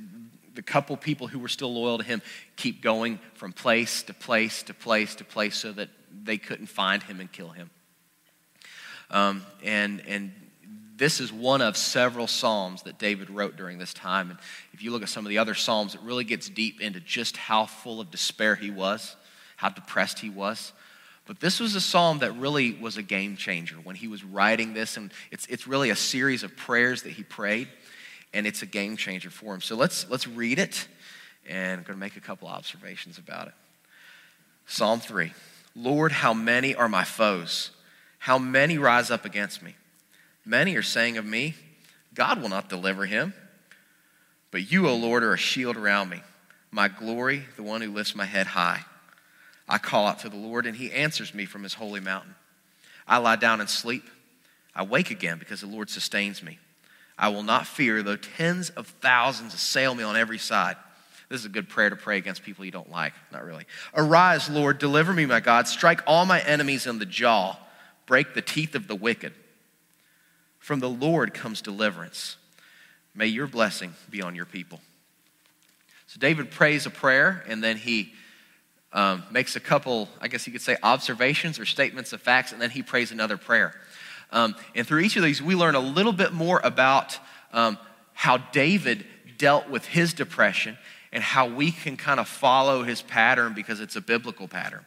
the 0.55 0.63
couple 0.63 0.97
people 0.97 1.27
who 1.27 1.41
were 1.41 1.49
still 1.49 1.75
loyal 1.75 1.99
to 1.99 2.05
him, 2.05 2.23
keep 2.55 2.83
going 2.83 3.19
from 3.35 3.53
place 3.53 4.05
to 4.05 4.15
place 4.15 4.63
to 4.63 4.75
place 4.75 5.17
to 5.17 5.25
place 5.25 5.57
so 5.57 5.73
that 5.73 5.89
they 6.23 6.39
couldn't 6.39 6.67
find 6.67 7.03
him 7.03 7.21
and 7.21 7.31
kill 7.31 7.51
him. 7.51 7.69
Um, 9.11 9.45
and 9.63 10.03
and 10.07 10.33
this 10.97 11.21
is 11.21 11.33
one 11.33 11.61
of 11.61 11.77
several 11.77 12.27
psalms 12.27 12.83
that 12.83 12.99
David 12.99 13.29
wrote 13.29 13.57
during 13.57 13.79
this 13.79 13.93
time. 13.93 14.31
And 14.31 14.39
if 14.73 14.83
you 14.83 14.91
look 14.91 15.03
at 15.03 15.09
some 15.09 15.27
of 15.27 15.31
the 15.31 15.39
other 15.39 15.55
psalms, 15.55 15.95
it 15.95 16.01
really 16.01 16.25
gets 16.25 16.49
deep 16.49 16.81
into 16.81 17.01
just 17.01 17.37
how 17.37 17.67
full 17.67 18.01
of 18.01 18.11
despair 18.11 18.55
he 18.55 18.71
was, 18.71 19.17
how 19.57 19.69
depressed 19.69 20.21
he 20.21 20.31
was. 20.31 20.73
But 21.27 21.41
this 21.41 21.61
was 21.61 21.75
a 21.75 21.81
psalm 21.81 22.21
that 22.21 22.33
really 22.33 22.73
was 22.73 22.97
a 22.97 23.03
game 23.03 23.37
changer 23.37 23.77
when 23.77 23.97
he 23.97 24.09
was 24.09 24.25
writing 24.25 24.75
this. 24.75 24.97
And 24.97 25.13
it's, 25.31 25.47
it's 25.47 25.67
really 25.67 25.91
a 25.91 25.97
series 25.97 26.43
of 26.43 26.57
prayers 26.57 27.03
that 27.03 27.11
he 27.11 27.25
prayed, 27.25 27.69
and 28.33 28.47
it's 28.47 28.63
a 28.63 28.67
game 28.67 28.97
changer 28.97 29.31
for 29.31 29.53
him. 29.55 29.61
So 29.61 29.77
let's, 29.77 30.09
let's 30.09 30.27
read 30.27 30.59
it, 30.59 30.87
and 31.47 31.81
I'm 31.81 31.85
going 31.85 31.97
to 31.97 32.01
make 32.01 32.17
a 32.17 32.21
couple 32.21 32.49
observations 32.49 33.19
about 33.19 33.49
it. 33.49 33.55
Psalm 34.67 35.01
3 35.01 35.33
Lord, 35.75 36.11
how 36.11 36.33
many 36.33 36.75
are 36.75 36.89
my 36.89 37.05
foes? 37.05 37.71
How 38.19 38.39
many 38.39 38.79
rise 38.79 39.11
up 39.11 39.27
against 39.27 39.63
me? 39.63 39.75
Many 40.47 40.77
are 40.77 40.83
saying 40.83 41.19
of 41.19 41.25
me, 41.25 41.55
God 42.15 42.41
will 42.41 42.49
not 42.49 42.69
deliver 42.69 43.05
him. 43.05 43.35
But 44.53 44.71
you, 44.71 44.89
O 44.89 44.95
Lord, 44.95 45.25
are 45.25 45.35
a 45.35 45.39
shield 45.39 45.77
around 45.77 46.09
me, 46.09 46.23
my 46.71 46.87
glory, 46.87 47.43
the 47.57 47.65
one 47.65 47.81
who 47.81 47.93
lifts 47.93 48.15
my 48.15 48.25
head 48.25 48.47
high. 48.47 48.85
I 49.69 49.79
call 49.79 50.07
out 50.07 50.21
to 50.21 50.29
the 50.29 50.37
Lord, 50.37 50.65
and 50.65 50.77
he 50.77 50.93
answers 50.93 51.35
me 51.35 51.45
from 51.45 51.65
his 51.65 51.75
holy 51.75 51.99
mountain. 51.99 52.37
I 53.09 53.19
lie 53.19 53.37
down 53.37 53.61
and 53.61 53.69
sleep. 53.69 54.05
I 54.75 54.85
wake 54.85 55.11
again 55.11 55.39
because 55.39 55.63
the 55.63 55.67
Lord 55.67 55.91
sustains 55.91 56.43
me. 56.43 56.59
I 57.19 57.31
will 57.31 57.43
not 57.43 57.67
fear, 57.67 58.03
though 58.03 58.17
tens 58.17 58.71
of 58.71 58.87
thousands 58.87 59.53
assail 59.53 59.95
me 59.95 60.05
on 60.05 60.17
every 60.17 60.39
side. 60.39 60.77
This 61.29 61.41
is 61.41 61.47
a 61.47 61.51
good 61.51 61.69
prayer 61.69 61.91
to 61.91 61.97
pray 61.97 62.19
against 62.19 62.45
people 62.45 62.65
you 62.65 62.71
don't 62.71 62.91
like. 62.91 63.15
Not 63.33 63.45
really. 63.45 63.65
Arise, 63.95 64.49
Lord, 64.49 64.79
deliver 64.79 65.13
me, 65.13 65.27
my 65.27 65.41
God. 65.41 65.67
Strike 65.67 66.03
all 66.07 66.25
my 66.25 66.41
enemies 66.41 66.87
in 66.87 67.01
the 67.01 67.07
jaw. 67.07 67.59
Break 68.07 68.35
the 68.35 68.43
teeth 68.43 68.77
of 68.77 68.87
the 68.87 68.95
wicked. 68.95 69.35
From 70.67 70.81
the 70.81 70.91
Lord 70.91 71.33
comes 71.33 71.63
deliverance. 71.63 72.39
May 73.15 73.29
your 73.29 73.47
blessing 73.47 73.95
be 74.11 74.21
on 74.21 74.35
your 74.35 74.47
people. 74.47 74.81
So 76.09 76.19
David 76.19 76.51
prays 76.51 76.87
a 76.87 76.91
prayer 76.91 77.45
and 77.47 77.63
then 77.63 77.77
he 77.77 78.13
um, 78.93 79.23
makes 79.31 79.55
a 79.55 79.61
couple, 79.61 80.09
I 80.21 80.27
guess 80.27 80.45
you 80.45 80.53
could 80.53 80.61
say, 80.61 80.77
observations 80.83 81.61
or 81.61 81.67
statements 81.67 82.13
of 82.13 82.21
facts, 82.21 82.51
and 82.51 82.61
then 82.61 82.71
he 82.71 82.83
prays 82.83 83.13
another 83.13 83.37
prayer. 83.37 83.77
Um, 84.33 84.57
and 84.75 84.85
through 84.85 85.03
each 85.03 85.15
of 85.15 85.23
these, 85.23 85.41
we 85.41 85.55
learn 85.55 85.77
a 85.77 85.81
little 85.81 86.13
bit 86.13 86.33
more 86.33 86.61
about 86.65 87.17
um, 87.53 87.79
how 88.13 88.39
David 88.39 89.07
dealt 89.39 89.71
with 89.71 89.87
his 89.87 90.15
depression 90.15 90.77
and 91.13 91.23
how 91.23 91.47
we 91.47 91.71
can 91.71 91.97
kind 91.97 92.19
of 92.19 92.27
follow 92.27 92.83
his 92.83 93.03
pattern 93.03 93.55
because 93.55 93.79
it's 93.79 93.95
a 93.95 94.01
biblical 94.01 94.49
pattern. 94.49 94.85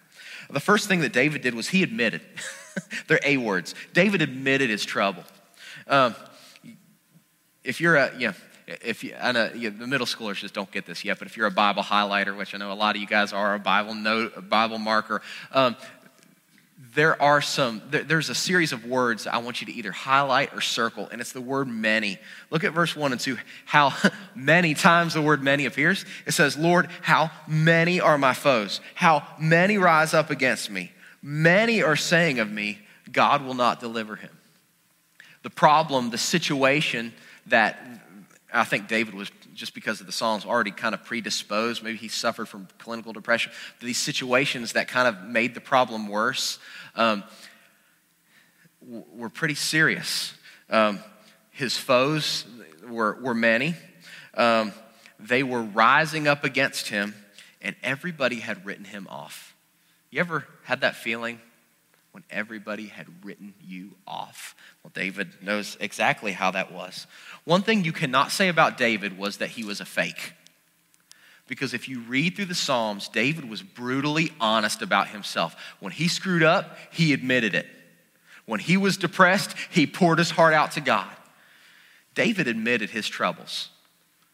The 0.49 0.59
first 0.59 0.89
thing 0.89 0.99
that 0.99 1.13
David 1.13 1.41
did 1.41 1.55
was 1.55 1.69
he 1.69 1.83
admitted. 1.83 2.19
They're 3.07 3.21
A 3.23 3.37
words. 3.37 3.75
David 3.93 4.21
admitted 4.21 4.69
his 4.69 4.83
trouble. 4.83 5.23
Um, 5.89 6.15
if 7.63 7.81
you're 7.81 7.95
a, 7.95 8.11
yeah, 8.17 8.33
if 8.67 9.03
you, 9.03 9.15
I 9.19 9.31
know 9.31 9.51
yeah, 9.55 9.69
the 9.69 9.87
middle 9.87 10.05
schoolers 10.05 10.35
just 10.35 10.53
don't 10.53 10.71
get 10.71 10.85
this 10.85 11.03
yet, 11.03 11.17
but 11.17 11.27
if 11.27 11.35
you're 11.35 11.47
a 11.47 11.51
Bible 11.51 11.81
highlighter, 11.81 12.37
which 12.37 12.53
I 12.53 12.59
know 12.59 12.71
a 12.71 12.73
lot 12.73 12.95
of 12.95 13.01
you 13.01 13.07
guys 13.07 13.33
are, 13.33 13.55
a 13.55 13.59
Bible 13.59 13.95
note, 13.95 14.33
a 14.35 14.41
Bible 14.41 14.77
marker, 14.77 15.21
um, 15.51 15.75
there 16.93 17.21
are 17.21 17.41
some, 17.41 17.81
there's 17.89 18.29
a 18.29 18.35
series 18.35 18.71
of 18.71 18.85
words 18.85 19.27
I 19.27 19.39
want 19.39 19.61
you 19.61 19.67
to 19.67 19.73
either 19.73 19.91
highlight 19.91 20.53
or 20.53 20.61
circle, 20.61 21.09
and 21.11 21.19
it's 21.19 21.33
the 21.33 21.41
word 21.41 21.67
many. 21.67 22.19
Look 22.51 22.63
at 22.63 22.73
verse 22.73 22.95
1 22.95 23.11
and 23.11 23.19
2, 23.19 23.37
how 23.65 23.93
many 24.35 24.75
times 24.75 25.15
the 25.15 25.21
word 25.21 25.43
many 25.43 25.65
appears. 25.65 26.05
It 26.25 26.31
says, 26.31 26.55
Lord, 26.55 26.89
how 27.01 27.31
many 27.47 27.99
are 27.99 28.17
my 28.17 28.33
foes? 28.33 28.79
How 28.95 29.27
many 29.39 29.77
rise 29.77 30.13
up 30.13 30.29
against 30.29 30.69
me? 30.69 30.91
Many 31.21 31.83
are 31.83 31.97
saying 31.97 32.39
of 32.39 32.49
me, 32.49 32.79
God 33.11 33.43
will 33.43 33.55
not 33.55 33.79
deliver 33.79 34.15
him. 34.15 34.38
The 35.43 35.49
problem, 35.49 36.09
the 36.09 36.17
situation 36.17 37.13
that 37.47 37.79
I 38.53 38.63
think 38.63 38.87
David 38.87 39.13
was 39.13 39.31
just 39.53 39.73
because 39.73 39.99
of 39.99 40.05
the 40.05 40.11
Psalms 40.11 40.45
already 40.45 40.71
kind 40.71 40.95
of 40.95 41.03
predisposed. 41.03 41.83
Maybe 41.83 41.97
he 41.97 42.07
suffered 42.07 42.47
from 42.47 42.67
clinical 42.77 43.13
depression. 43.13 43.51
These 43.81 43.97
situations 43.97 44.73
that 44.73 44.87
kind 44.87 45.07
of 45.07 45.23
made 45.23 45.53
the 45.53 45.61
problem 45.61 46.07
worse 46.07 46.59
um, 46.95 47.23
were 48.81 49.29
pretty 49.29 49.55
serious. 49.55 50.33
Um, 50.69 50.99
his 51.51 51.77
foes 51.77 52.45
were, 52.87 53.17
were 53.21 53.33
many. 53.33 53.75
Um, 54.33 54.71
they 55.19 55.43
were 55.43 55.61
rising 55.61 56.27
up 56.27 56.43
against 56.43 56.87
him, 56.87 57.13
and 57.61 57.75
everybody 57.83 58.37
had 58.37 58.65
written 58.65 58.85
him 58.85 59.07
off. 59.09 59.55
You 60.09 60.21
ever 60.21 60.45
had 60.63 60.81
that 60.81 60.95
feeling 60.95 61.39
when 62.11 62.23
everybody 62.29 62.87
had 62.87 63.07
written 63.23 63.53
you 63.65 63.91
off? 64.07 64.55
Well, 64.83 64.91
David 64.93 65.29
knows 65.41 65.77
exactly 65.79 66.31
how 66.31 66.51
that 66.51 66.71
was. 66.71 67.07
One 67.45 67.61
thing 67.61 67.83
you 67.83 67.91
cannot 67.91 68.31
say 68.31 68.47
about 68.47 68.77
David 68.77 69.17
was 69.17 69.37
that 69.37 69.49
he 69.49 69.63
was 69.63 69.79
a 69.79 69.85
fake. 69.85 70.33
Because 71.47 71.73
if 71.73 71.89
you 71.89 72.01
read 72.01 72.35
through 72.35 72.45
the 72.45 72.55
Psalms, 72.55 73.07
David 73.09 73.49
was 73.49 73.63
brutally 73.63 74.31
honest 74.39 74.81
about 74.81 75.09
himself. 75.09 75.55
When 75.79 75.91
he 75.91 76.07
screwed 76.07 76.43
up, 76.43 76.77
he 76.91 77.13
admitted 77.13 77.55
it. 77.55 77.65
When 78.45 78.59
he 78.59 78.77
was 78.77 78.97
depressed, 78.97 79.55
he 79.69 79.87
poured 79.87 80.19
his 80.19 80.31
heart 80.31 80.53
out 80.53 80.71
to 80.73 80.81
God. 80.81 81.09
David 82.15 82.47
admitted 82.47 82.89
his 82.89 83.07
troubles. 83.07 83.69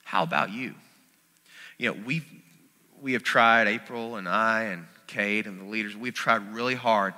How 0.03 0.23
about 0.23 0.51
you? 0.51 0.75
You 1.77 1.91
know, 1.93 2.01
we 2.05 2.23
we 3.01 3.13
have 3.13 3.23
tried, 3.23 3.67
April 3.67 4.15
and 4.15 4.27
I 4.27 4.63
and 4.63 4.85
Kate 5.05 5.45
and 5.45 5.59
the 5.59 5.65
leaders, 5.65 5.95
we've 5.95 6.13
tried 6.13 6.53
really 6.53 6.75
hard 6.75 7.13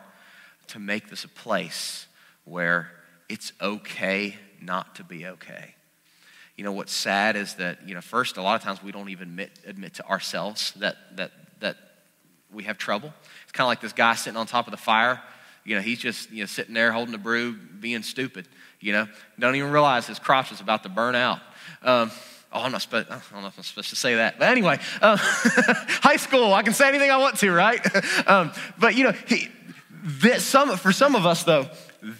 to 0.67 0.79
make 0.79 1.09
this 1.09 1.23
a 1.23 1.29
place 1.29 2.07
where 2.45 2.91
it's 3.29 3.53
okay 3.61 4.35
not 4.61 4.95
to 4.95 5.03
be 5.03 5.25
okay 5.25 5.75
you 6.57 6.63
know, 6.63 6.71
what's 6.71 6.91
sad 6.91 7.35
is 7.35 7.53
that, 7.55 7.87
you 7.87 7.93
know, 7.93 8.01
first, 8.01 8.37
a 8.37 8.41
lot 8.41 8.55
of 8.55 8.63
times 8.63 8.81
we 8.81 8.91
don't 8.91 9.09
even 9.09 9.29
admit, 9.29 9.51
admit 9.65 9.93
to 9.93 10.09
ourselves 10.09 10.73
that, 10.77 10.97
that, 11.15 11.31
that 11.59 11.77
we 12.51 12.63
have 12.63 12.79
trouble. 12.79 13.13
It's 13.43 13.51
kind 13.51 13.65
of 13.65 13.69
like 13.69 13.79
this 13.79 13.93
guy 13.93 14.15
sitting 14.15 14.37
on 14.37 14.47
top 14.47 14.65
of 14.65 14.71
the 14.71 14.77
fire. 14.77 15.21
You 15.63 15.75
know, 15.75 15.81
he's 15.81 15.99
just, 15.99 16.31
you 16.31 16.39
know, 16.39 16.47
sitting 16.47 16.73
there 16.73 16.91
holding 16.91 17.13
a 17.13 17.19
brew, 17.19 17.53
being 17.53 18.01
stupid, 18.01 18.47
you 18.79 18.91
know, 18.91 19.07
don't 19.37 19.55
even 19.55 19.71
realize 19.71 20.07
his 20.07 20.17
crotch 20.17 20.51
is 20.51 20.59
about 20.59 20.83
to 20.83 20.89
burn 20.89 21.15
out. 21.15 21.39
Um, 21.81 22.11
Oh, 22.49 22.61
I'm 22.61 22.71
not 22.71 22.81
supposed, 22.81 23.09
I 23.09 23.19
don't 23.33 23.41
know 23.41 23.47
if 23.49 23.57
I'm 23.57 23.63
supposed 23.63 23.89
to 23.89 23.97
say 23.97 24.15
that. 24.15 24.39
But 24.39 24.47
anyway, 24.47 24.79
uh, 25.01 25.17
high 25.19 26.15
school, 26.15 26.53
I 26.53 26.63
can 26.63 26.71
say 26.71 26.87
anything 26.87 27.11
I 27.11 27.17
want 27.17 27.37
to, 27.39 27.51
right? 27.51 27.85
Um, 28.25 28.53
but, 28.79 28.95
you 28.95 29.03
know, 29.03 29.11
he, 29.11 29.49
this, 30.03 30.45
some, 30.45 30.75
for 30.77 30.91
some 30.91 31.15
of 31.15 31.25
us, 31.25 31.43
though, 31.43 31.67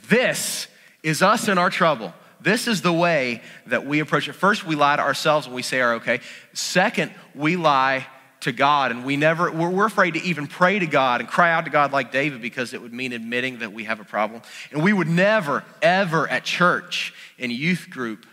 this 0.10 0.68
is 1.04 1.22
us 1.22 1.48
in 1.48 1.58
our 1.58 1.70
trouble. 1.70 2.14
This 2.40 2.68
is 2.68 2.82
the 2.82 2.94
way 2.94 3.42
that 3.68 3.86
we 3.86 4.00
approach 4.00 4.30
it. 4.30 4.34
First, 4.34 4.66
we 4.66 4.76
lie 4.76 4.96
to 4.96 5.02
ourselves 5.02 5.48
when 5.48 5.56
we 5.56 5.62
say 5.62 5.82
are 5.82 5.96
okay. 5.96 6.20
Second, 6.54 7.14
we 7.34 7.56
lie 7.56 8.08
to 8.42 8.52
God 8.52 8.92
and 8.92 9.04
we 9.04 9.18
never 9.18 9.52
we're, 9.52 9.70
we're 9.70 9.88
afraid 9.88 10.14
to 10.14 10.22
even 10.22 10.46
pray 10.48 10.78
to 10.78 10.86
God 10.86 11.22
and 11.22 11.30
cry 11.30 11.52
out 11.52 11.66
to 11.66 11.72
God 11.72 11.92
like 11.92 12.12
David 12.12 12.42
because 12.42 12.74
it 12.74 12.82
would 12.82 12.94
mean 12.94 13.12
admitting 13.12 13.60
that 13.60 13.74
we 13.74 13.86
have 13.86 14.00
a 14.00 14.04
problem. 14.04 14.42
And 14.72 14.84
we 14.84 14.94
would 14.94 15.08
never 15.08 15.64
ever 15.82 16.28
at 16.28 16.44
church 16.44 17.14
in 17.38 17.50
youth 17.50 17.90
group 17.90 18.26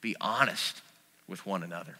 be 0.00 0.14
honest 0.20 0.80
with 1.26 1.44
one 1.44 1.62
another. 1.62 1.96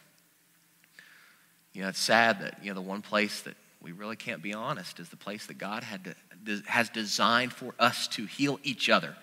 You 1.73 1.83
know, 1.83 1.89
it's 1.89 1.99
sad 1.99 2.41
that 2.41 2.59
you 2.63 2.71
know 2.71 2.75
the 2.75 2.87
one 2.87 3.03
place 3.03 3.41
that 3.43 3.57
we 3.85 3.93
really 3.93 4.17
can't 4.17 4.43
be 4.43 4.55
honest. 4.55 4.99
Is 4.99 5.11
the 5.11 5.17
place 5.17 5.45
that 5.47 5.59
God 5.59 5.85
had 5.85 6.17
to, 6.47 6.63
has 6.65 6.89
designed 6.89 7.53
for 7.53 7.75
us 7.79 8.09
to 8.09 8.25
heal 8.25 8.59
each 8.63 8.89
other 8.89 9.15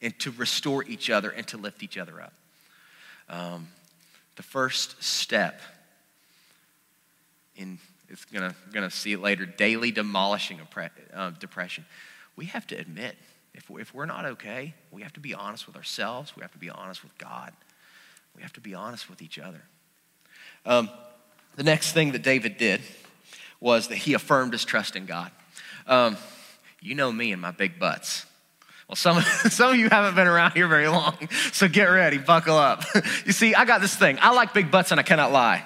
and 0.00 0.18
to 0.20 0.30
restore 0.30 0.82
each 0.84 1.10
other 1.10 1.28
and 1.28 1.46
to 1.48 1.58
lift 1.58 1.82
each 1.82 1.98
other 1.98 2.20
up. 2.20 2.32
Um, 3.28 3.68
the 4.36 4.42
first 4.42 5.02
step 5.02 5.60
in 7.54 7.78
it's 8.08 8.24
gonna 8.24 8.54
gonna 8.72 8.90
see 8.90 9.12
it 9.12 9.20
later 9.20 9.44
daily 9.44 9.90
demolishing 9.90 10.58
uh, 11.12 11.30
depression. 11.38 11.84
We 12.34 12.46
have 12.46 12.66
to 12.68 12.76
admit 12.76 13.16
if, 13.52 13.68
if 13.70 13.92
we're 13.92 14.06
not 14.06 14.24
okay 14.24 14.72
we 14.90 15.02
have 15.02 15.12
to 15.14 15.20
be 15.20 15.34
honest 15.34 15.66
with 15.66 15.76
ourselves. 15.76 16.34
We 16.34 16.40
have 16.40 16.52
to 16.52 16.58
be 16.58 16.70
honest 16.70 17.02
with 17.02 17.18
god. 17.18 17.52
We 18.34 18.40
have 18.40 18.54
to 18.54 18.60
be 18.60 18.72
honest 18.72 19.10
with 19.10 19.20
each 19.20 19.38
other. 19.38 19.60
Um, 20.64 20.88
the 21.56 21.64
next 21.64 21.92
thing 21.92 22.12
that 22.12 22.22
david 22.22 22.56
did 22.56 22.80
was 23.60 23.88
that 23.88 23.96
he 23.96 24.14
affirmed 24.14 24.52
his 24.52 24.64
trust 24.64 24.96
in 24.96 25.06
god 25.06 25.30
um, 25.86 26.16
you 26.80 26.94
know 26.94 27.10
me 27.10 27.32
and 27.32 27.40
my 27.40 27.50
big 27.50 27.78
butts 27.78 28.26
well, 28.88 28.96
some, 28.96 29.20
some 29.50 29.72
of 29.72 29.76
you 29.76 29.90
haven't 29.90 30.14
been 30.14 30.26
around 30.26 30.52
here 30.52 30.66
very 30.66 30.88
long, 30.88 31.28
so 31.52 31.68
get 31.68 31.84
ready, 31.84 32.16
buckle 32.16 32.56
up. 32.56 32.84
you 33.26 33.32
see, 33.32 33.54
I 33.54 33.66
got 33.66 33.80
this 33.82 33.94
thing. 33.94 34.18
I 34.20 34.32
like 34.32 34.54
big 34.54 34.70
butts 34.70 34.90
and 34.90 34.98
I 34.98 35.02
cannot 35.02 35.30
lie. 35.30 35.64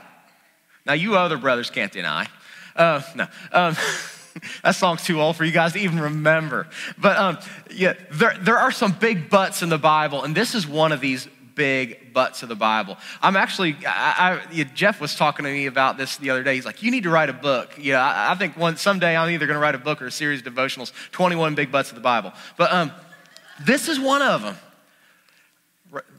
Now, 0.85 0.95
you 0.95 1.17
other 1.17 1.39
brothers 1.39 1.71
can't 1.71 1.93
deny. 1.93 2.27
Uh, 2.75 3.03
no. 3.15 3.27
Um, 3.53 3.77
that 4.65 4.75
song's 4.75 5.05
too 5.05 5.21
old 5.21 5.37
for 5.37 5.45
you 5.45 5.53
guys 5.53 5.75
to 5.75 5.79
even 5.79 6.01
remember. 6.01 6.67
But 6.99 7.17
um, 7.17 7.39
yeah, 7.71 7.95
there, 8.11 8.37
there 8.41 8.59
are 8.59 8.73
some 8.73 8.93
big 8.93 9.31
butts 9.31 9.63
in 9.63 9.69
the 9.69 9.79
Bible, 9.79 10.25
and 10.25 10.35
this 10.35 10.57
is 10.57 10.67
one 10.67 10.91
of 10.91 11.01
these 11.01 11.29
big 11.55 12.13
butts 12.13 12.43
of 12.43 12.49
the 12.49 12.55
Bible. 12.55 12.97
I'm 13.21 13.37
actually, 13.37 13.77
I, 13.87 14.41
I, 14.51 14.65
Jeff 14.75 15.01
was 15.01 15.15
talking 15.15 15.45
to 15.45 15.51
me 15.51 15.67
about 15.67 15.99
this 15.99 16.17
the 16.17 16.31
other 16.31 16.43
day. 16.43 16.55
He's 16.55 16.67
like, 16.67 16.83
you 16.83 16.91
need 16.91 17.05
to 17.05 17.11
write 17.11 17.29
a 17.29 17.35
book. 17.35 17.75
Yeah, 17.79 18.03
I, 18.03 18.33
I 18.33 18.35
think 18.35 18.57
one 18.57 18.77
someday 18.77 19.17
I'm 19.17 19.31
either 19.31 19.47
going 19.47 19.57
to 19.57 19.61
write 19.61 19.75
a 19.75 19.79
book 19.79 20.03
or 20.03 20.07
a 20.07 20.11
series 20.11 20.45
of 20.45 20.53
devotionals, 20.53 20.93
21 21.13 21.55
big 21.55 21.71
butts 21.71 21.91
of 21.91 21.95
the 21.95 22.03
Bible. 22.03 22.33
But 22.57 22.73
um, 22.73 22.93
this 23.65 23.89
is 23.89 23.99
one 23.99 24.23
of 24.23 24.43
them. 24.43 24.57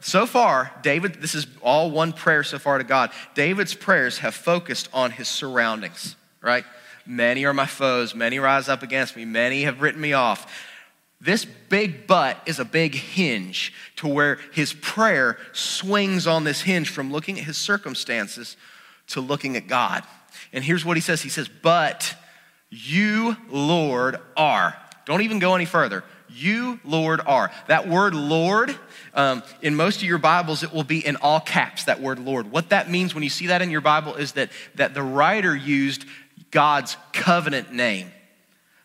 So 0.00 0.26
far, 0.26 0.72
David, 0.82 1.14
this 1.20 1.34
is 1.34 1.46
all 1.60 1.90
one 1.90 2.12
prayer 2.12 2.44
so 2.44 2.58
far 2.58 2.78
to 2.78 2.84
God. 2.84 3.10
David's 3.34 3.74
prayers 3.74 4.18
have 4.18 4.34
focused 4.34 4.88
on 4.92 5.10
his 5.10 5.26
surroundings, 5.26 6.14
right? 6.40 6.64
Many 7.06 7.44
are 7.44 7.52
my 7.52 7.66
foes, 7.66 8.14
many 8.14 8.38
rise 8.38 8.68
up 8.68 8.82
against 8.82 9.16
me, 9.16 9.24
many 9.24 9.64
have 9.64 9.82
written 9.82 10.00
me 10.00 10.12
off. 10.12 10.46
This 11.24 11.46
big 11.46 12.06
butt 12.06 12.38
is 12.44 12.58
a 12.58 12.66
big 12.66 12.94
hinge 12.94 13.72
to 13.96 14.06
where 14.06 14.38
his 14.52 14.74
prayer 14.74 15.38
swings 15.54 16.26
on 16.26 16.44
this 16.44 16.60
hinge 16.60 16.90
from 16.90 17.10
looking 17.10 17.38
at 17.38 17.46
his 17.46 17.56
circumstances 17.56 18.58
to 19.08 19.22
looking 19.22 19.56
at 19.56 19.66
God. 19.66 20.04
And 20.52 20.62
here's 20.62 20.84
what 20.84 20.98
he 20.98 21.00
says 21.00 21.22
He 21.22 21.30
says, 21.30 21.48
But 21.48 22.14
you, 22.68 23.38
Lord, 23.48 24.18
are. 24.36 24.76
Don't 25.06 25.22
even 25.22 25.38
go 25.38 25.54
any 25.54 25.64
further. 25.64 26.04
You, 26.28 26.78
Lord, 26.84 27.22
are. 27.24 27.50
That 27.68 27.88
word 27.88 28.14
Lord, 28.14 28.76
um, 29.14 29.42
in 29.62 29.74
most 29.74 29.98
of 29.98 30.02
your 30.02 30.18
Bibles, 30.18 30.62
it 30.62 30.74
will 30.74 30.84
be 30.84 31.04
in 31.04 31.16
all 31.16 31.40
caps, 31.40 31.84
that 31.84 32.02
word 32.02 32.18
Lord. 32.18 32.50
What 32.50 32.68
that 32.68 32.90
means 32.90 33.14
when 33.14 33.22
you 33.22 33.30
see 33.30 33.46
that 33.46 33.62
in 33.62 33.70
your 33.70 33.80
Bible 33.80 34.14
is 34.16 34.32
that, 34.32 34.50
that 34.74 34.92
the 34.92 35.02
writer 35.02 35.56
used 35.56 36.04
God's 36.50 36.98
covenant 37.14 37.72
name, 37.72 38.10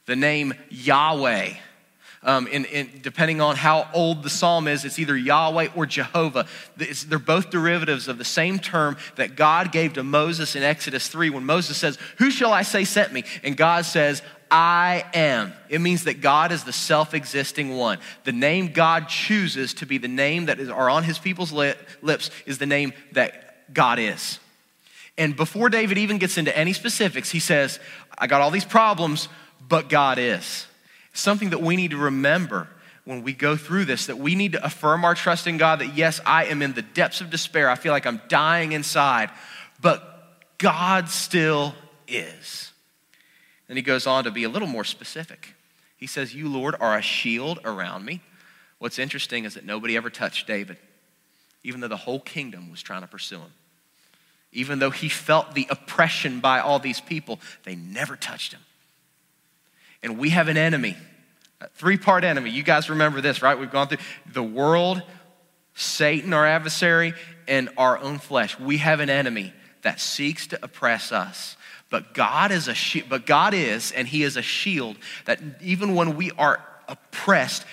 the 0.06 0.16
name 0.16 0.54
Yahweh. 0.70 1.56
Um, 2.22 2.48
in, 2.48 2.66
in, 2.66 2.90
depending 3.02 3.40
on 3.40 3.56
how 3.56 3.88
old 3.94 4.24
the 4.24 4.30
psalm 4.30 4.68
is, 4.68 4.84
it's 4.84 5.00
either 5.00 5.16
Yahweh 5.16 5.70
or 5.74 5.86
Jehovah. 5.86 6.48
It's, 6.78 7.06
they're 7.06 7.18
both 7.18 7.50
derivatives 7.50 8.10
of 8.10 8.18
the 8.18 8.26
same 8.26 8.60
term 8.60 8.98
that 9.16 9.38
God 9.38 9.72
gave 9.72 9.94
to 9.94 10.04
Moses 10.04 10.56
in 10.56 10.64
Exodus 10.64 11.08
3 11.08 11.30
when 11.30 11.46
Moses 11.46 11.78
says, 11.78 11.98
Who 12.18 12.30
shall 12.30 12.52
I 12.52 12.64
say 12.64 12.84
sent 12.84 13.14
me? 13.14 13.24
And 13.42 13.56
God 13.56 13.86
says, 13.86 14.22
I 14.52 15.06
am. 15.14 15.54
It 15.70 15.80
means 15.80 16.06
that 16.06 16.20
God 16.20 16.52
is 16.52 16.66
the 16.66 16.74
self 16.74 17.14
existing 17.14 17.78
one. 17.78 18.00
The 18.26 18.34
name 18.34 18.74
God 18.74 19.08
chooses 19.08 19.74
to 19.76 19.86
be 19.86 19.98
the 19.98 20.08
name 20.10 20.48
that 20.48 20.60
is, 20.60 20.70
are 20.70 20.90
on 20.90 21.04
his 21.04 21.20
people's 21.20 21.54
lips 21.54 22.32
is 22.46 22.58
the 22.58 22.66
name 22.66 22.92
that 23.14 23.74
God 23.74 23.98
is. 23.98 24.40
And 25.18 25.38
before 25.38 25.70
David 25.70 25.98
even 25.98 26.18
gets 26.18 26.38
into 26.38 26.58
any 26.58 26.74
specifics, 26.74 27.30
he 27.30 27.40
says, 27.40 27.80
I 28.18 28.28
got 28.28 28.42
all 28.42 28.52
these 28.52 28.66
problems, 28.66 29.30
but 29.70 29.88
God 29.88 30.18
is 30.18 30.66
something 31.14 31.50
that 31.52 31.62
we 31.62 31.76
need 31.76 31.92
to 31.92 31.98
remember 31.98 32.68
when 33.06 33.24
we 33.24 33.34
go 33.34 33.56
through 33.56 33.86
this 33.86 34.06
that 34.06 34.18
we 34.18 34.36
need 34.36 34.52
to 34.52 34.64
affirm 34.64 35.04
our 35.04 35.16
trust 35.16 35.48
in 35.48 35.58
God 35.58 35.80
that 35.80 35.96
yes, 35.96 36.22
I 36.26 36.46
am 36.46 36.62
in 36.62 36.74
the 36.74 36.82
depths 36.82 37.22
of 37.22 37.30
despair. 37.30 37.70
I 37.70 37.76
feel 37.76 37.92
like 37.92 38.06
I'm 38.06 38.22
dying 38.28 38.72
inside, 38.72 39.32
but 39.82 40.58
God 40.60 41.10
still 41.10 41.74
is. 42.08 42.72
Then 43.68 43.78
he 43.78 43.84
goes 43.84 44.06
on 44.06 44.26
to 44.26 44.32
be 44.32 44.44
a 44.44 44.50
little 44.50 44.68
more 44.68 44.84
specific. 44.84 45.56
He 45.98 46.08
says, 46.08 46.34
You, 46.36 46.50
Lord, 46.50 46.76
are 46.80 46.98
a 46.98 47.02
shield 47.02 47.60
around 47.66 48.06
me. 48.06 48.22
What's 48.78 49.00
interesting 49.00 49.46
is 49.46 49.56
that 49.56 49.66
nobody 49.66 49.98
ever 49.98 50.10
touched 50.10 50.48
David, 50.48 50.78
even 51.64 51.82
though 51.82 51.88
the 51.88 51.98
whole 51.98 52.20
kingdom 52.20 52.72
was 52.72 52.82
trying 52.82 53.02
to 53.02 53.08
pursue 53.08 53.40
him. 53.40 53.52
Even 54.52 54.80
though 54.80 54.90
he 54.90 55.10
felt 55.10 55.54
the 55.54 55.68
oppression 55.70 56.40
by 56.40 56.60
all 56.60 56.80
these 56.80 57.02
people, 57.02 57.40
they 57.64 57.76
never 57.76 58.16
touched 58.16 58.54
him. 58.54 58.62
And 60.04 60.18
we 60.18 60.30
have 60.30 60.48
an 60.48 60.58
enemy, 60.58 60.96
a 61.62 61.68
three 61.70 61.98
part 61.98 62.24
enemy. 62.24 62.50
You 62.50 62.64
guys 62.64 62.90
remember 62.90 63.22
this, 63.22 63.42
right? 63.42 63.58
We've 63.58 63.72
gone 63.72 63.88
through 63.88 63.98
the 64.32 64.44
world, 64.44 65.02
Satan, 65.76 66.34
our 66.34 66.46
adversary, 66.46 67.14
and 67.48 67.70
our 67.78 67.98
own 67.98 68.20
flesh. 68.20 68.58
We 68.60 68.78
have 68.78 69.00
an 69.00 69.10
enemy 69.10 69.54
that 69.82 70.00
seeks 70.00 70.48
to 70.48 70.60
oppress 70.64 71.12
us. 71.12 71.58
But 71.90 72.14
God 72.14 72.52
is 72.52 72.68
a 72.68 72.74
shi- 72.74 73.02
but 73.02 73.26
God 73.26 73.54
is 73.54 73.92
and 73.92 74.08
he 74.08 74.24
is 74.24 74.38
a 74.38 74.42
shield 74.42 74.98
that 75.26 75.40
even 75.62 75.96
when 75.96 76.16
we 76.16 76.32
are 76.32 76.64
oppressed 76.88 77.66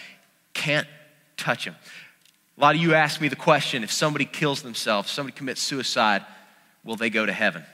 can't 0.55 0.87
touch 1.37 1.67
him. 1.67 1.77
A 2.57 2.61
lot 2.61 2.75
of 2.75 2.81
you 2.81 2.95
ask 2.95 3.21
me 3.21 3.29
the 3.29 3.37
question 3.37 3.85
if 3.85 3.93
somebody 3.93 4.25
kills 4.25 4.63
themselves, 4.63 5.11
somebody 5.11 5.37
commits 5.37 5.61
suicide, 5.61 6.25
will 6.85 6.97
they 6.97 7.11
go 7.11 7.27
to 7.27 7.33
heaven? 7.33 7.65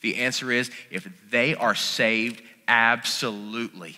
The 0.00 0.16
answer 0.16 0.50
is 0.50 0.70
if 0.90 1.08
they 1.30 1.54
are 1.54 1.74
saved 1.74 2.42
Absolutely. 2.68 3.96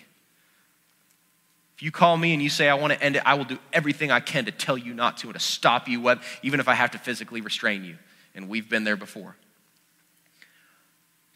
If 1.76 1.83
you 1.83 1.90
call 1.90 2.16
me 2.16 2.33
and 2.33 2.42
you 2.42 2.50
say, 2.50 2.68
I 2.68 2.75
want 2.75 2.92
to 2.92 3.02
end 3.02 3.16
it, 3.16 3.23
I 3.26 3.35
will 3.35 3.44
do 3.44 3.59
everything 3.73 4.11
I 4.11 4.21
can 4.21 4.44
to 4.44 4.52
tell 4.52 4.78
you 4.78 4.94
not 4.94 5.16
to 5.18 5.26
and 5.28 5.35
to 5.35 5.40
stop 5.40 5.88
you, 5.88 6.16
even 6.42 6.61
if 6.61 6.68
I 6.68 6.75
have 6.75 6.92
to 6.92 6.99
physically 6.99 7.40
restrain 7.40 7.85
you. 7.85 7.99
And 8.35 8.49
we've 8.49 8.68
been 8.68 8.85
there 8.85 8.97
before. 8.97 9.37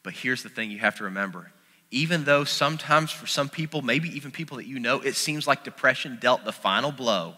But 0.02 0.14
here's 0.14 0.42
the 0.42 0.48
thing 0.48 0.70
you 0.70 0.78
have 0.78 0.96
to 0.96 1.04
remember 1.04 1.52
even 1.90 2.24
though 2.24 2.44
sometimes 2.44 3.10
for 3.10 3.26
some 3.26 3.48
people, 3.48 3.82
maybe 3.82 4.08
even 4.10 4.30
people 4.30 4.58
that 4.58 4.66
you 4.66 4.78
know, 4.78 5.00
it 5.00 5.16
seems 5.16 5.46
like 5.46 5.64
depression 5.64 6.18
dealt 6.20 6.44
the 6.44 6.52
final 6.52 6.92
blow, 6.92 7.34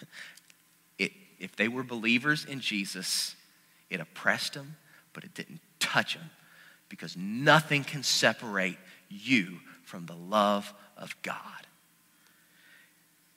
it, 0.98 1.12
if 1.38 1.56
they 1.56 1.68
were 1.68 1.82
believers 1.82 2.44
in 2.44 2.60
Jesus, 2.60 3.34
it 3.88 4.00
oppressed 4.00 4.54
them, 4.54 4.76
but 5.12 5.24
it 5.24 5.34
didn't 5.34 5.60
touch 5.78 6.14
them 6.14 6.30
because 6.88 7.16
nothing 7.16 7.84
can 7.84 8.02
separate 8.02 8.76
you 9.10 9.58
from 9.84 10.06
the 10.06 10.14
love 10.14 10.72
of 10.96 11.14
God. 11.22 11.60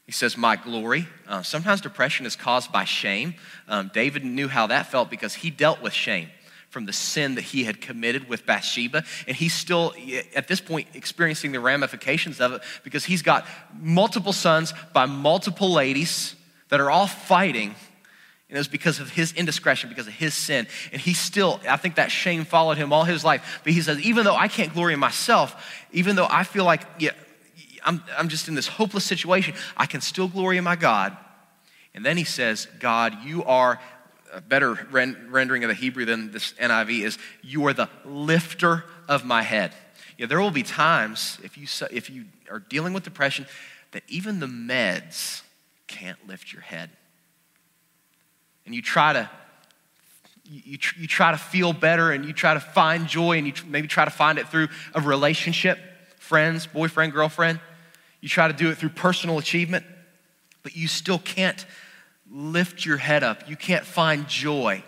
He 0.06 0.12
says, 0.12 0.38
My 0.38 0.56
glory. 0.56 1.08
Uh, 1.28 1.42
sometimes 1.42 1.82
depression 1.82 2.26
is 2.26 2.36
caused 2.36 2.72
by 2.72 2.86
shame. 2.86 3.36
Um, 3.68 3.92
David 3.94 4.24
knew 4.24 4.48
how 4.48 4.68
that 4.68 4.88
felt 4.88 5.10
because 5.10 5.34
he 5.34 5.50
dealt 5.50 5.82
with 5.82 5.94
shame 5.94 6.30
from 6.70 6.86
the 6.86 6.94
sin 6.94 7.36
that 7.36 7.44
he 7.44 7.64
had 7.64 7.80
committed 7.82 8.28
with 8.28 8.46
Bathsheba. 8.46 9.04
And 9.28 9.38
he's 9.38 9.54
still, 9.54 9.94
at 10.36 10.48
this 10.48 10.60
point, 10.60 10.88
experiencing 10.94 11.52
the 11.52 11.60
ramifications 11.60 12.42
of 12.42 12.54
it 12.54 12.62
because 12.84 13.06
he's 13.06 13.22
got 13.22 13.46
multiple 13.80 14.34
sons 14.34 14.74
by 14.92 15.06
multiple 15.06 15.72
ladies 15.72 16.36
that 16.70 16.80
are 16.80 16.90
all 16.90 17.08
fighting 17.08 17.76
and 18.54 18.58
it 18.58 18.60
was 18.60 18.68
because 18.68 19.00
of 19.00 19.10
his 19.10 19.34
indiscretion, 19.34 19.90
because 19.90 20.06
of 20.06 20.14
his 20.14 20.36
sin. 20.36 20.68
And 20.92 21.02
he 21.02 21.16
still, 21.16 21.60
I 21.68 21.76
think 21.76 21.96
that 21.96 22.12
shame 22.12 22.46
followed 22.46 22.78
him 22.78 22.94
all 22.94 23.04
his 23.04 23.24
life. 23.24 23.62
But 23.64 23.74
he 23.74 23.82
says, 23.82 24.00
even 24.02 24.26
though 24.26 24.36
I 24.36 24.48
can't 24.48 24.72
glory 24.72 24.94
in 24.94 25.00
myself, 25.00 25.88
even 25.92 26.16
though 26.16 26.28
I 26.30 26.44
feel 26.44 26.64
like 26.64 26.84
yeah, 27.00 27.14
I'm, 27.84 28.04
I'm 28.16 28.30
just 28.30 28.48
in 28.48 28.54
this 28.54 28.68
hopeless 28.68 29.06
situation, 29.06 29.56
I 29.76 29.88
can 29.88 30.02
still 30.02 30.28
glory 30.28 30.58
in 30.58 30.64
my 30.64 30.76
God. 30.76 31.18
And 31.96 32.06
then 32.06 32.16
he 32.16 32.26
says, 32.26 32.68
God, 32.80 33.24
you 33.24 33.44
are 33.44 33.80
a 34.32 34.40
better 34.40 34.78
rendering 34.92 35.64
of 35.64 35.70
the 35.70 35.74
Hebrew 35.74 36.06
than 36.06 36.30
this 36.30 36.54
NIV 36.54 37.06
is, 37.06 37.18
you 37.42 37.66
are 37.66 37.74
the 37.74 37.90
lifter 38.06 38.84
of 39.08 39.26
my 39.26 39.42
head. 39.42 39.74
Yeah, 40.16 40.28
there 40.28 40.40
will 40.40 40.52
be 40.52 40.62
times 40.62 41.40
if 41.42 41.58
you, 41.58 41.66
if 41.90 42.08
you 42.12 42.26
are 42.52 42.60
dealing 42.60 42.94
with 42.94 43.04
depression 43.04 43.48
that 43.94 44.04
even 44.08 44.40
the 44.40 44.46
meds 44.46 45.42
can't 45.88 46.28
lift 46.28 46.54
your 46.54 46.62
head 46.62 46.92
and 48.66 48.74
you 48.74 48.82
try 48.82 49.14
to 49.14 49.30
you, 50.46 50.78
you, 50.98 51.08
try 51.08 51.32
to 51.32 51.38
feel 51.38 51.72
better 51.72 52.12
and 52.12 52.26
you 52.26 52.34
try 52.34 52.54
to 52.54 52.60
find 52.60 53.08
joy 53.08 53.38
and 53.38 53.48
you 53.48 53.54
maybe 53.66 53.88
try 53.88 54.04
to 54.04 54.12
find 54.12 54.38
it 54.38 54.50
through 54.50 54.68
a 54.94 55.00
relationship 55.00 55.80
friends 56.20 56.68
boyfriend 56.68 57.14
girlfriend. 57.14 57.60
You 58.20 58.30
try 58.30 58.48
to 58.48 58.54
do 58.54 58.70
it 58.70 58.78
through 58.78 58.90
personal 58.90 59.38
achievement 59.38 59.86
but 60.64 60.76
you 60.76 60.88
still 60.88 61.20
can't 61.20 61.66
lift 62.32 62.86
your 62.86 62.98
head 62.98 63.24
up. 63.24 63.50
You 63.50 63.56
can't 63.56 63.86
find 63.86 64.28
joy. 64.28 64.84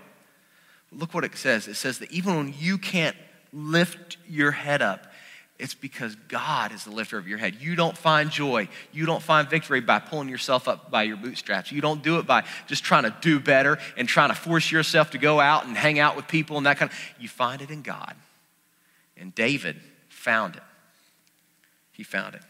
Look 0.92 1.14
what 1.14 1.24
it 1.24 1.36
says. 1.38 1.68
It 1.68 1.76
says 1.76 2.00
that 2.00 2.12
even 2.12 2.36
when 2.36 2.54
you 2.58 2.78
can't 2.78 3.16
lift 3.54 4.18
your 4.28 4.52
head 4.52 4.82
up 4.82 5.08
it's 5.58 5.74
because 5.74 6.16
God 6.28 6.74
is 6.74 6.84
the 6.84 6.92
lifter 6.92 7.18
of 7.18 7.30
your 7.30 7.38
head. 7.38 7.56
You 7.56 7.76
don't 7.76 7.98
find 7.98 8.30
joy. 8.30 8.68
You 8.92 9.06
don't 9.06 9.24
find 9.24 9.50
victory 9.50 9.80
by 9.80 10.00
pulling 10.00 10.28
yourself 10.28 10.68
up 10.68 10.92
by 10.92 11.04
your 11.04 11.16
bootstraps. 11.16 11.72
You 11.72 11.80
don't 11.80 12.04
do 12.04 12.20
it 12.20 12.28
by 12.28 12.44
just 12.68 12.84
trying 12.84 13.04
to 13.04 13.16
do 13.22 13.40
better 13.40 13.78
and 13.96 14.08
trying 14.08 14.30
to 14.30 14.36
force 14.36 14.70
yourself 14.70 15.12
to 15.12 15.18
go 15.18 15.40
out 15.40 15.66
and 15.66 15.78
hang 15.78 15.98
out 15.98 16.18
with 16.18 16.28
people 16.28 16.58
and 16.58 16.66
that 16.66 16.78
kind 16.78 16.92
of. 16.92 16.98
You 17.20 17.30
find 17.30 17.62
it 17.62 17.70
in 17.72 17.84
God. 17.84 18.16
And 19.16 19.34
David 19.34 19.78
found 20.10 20.58
it. 20.58 20.64
He 21.94 22.04
found 22.04 22.36
it. 22.36 22.42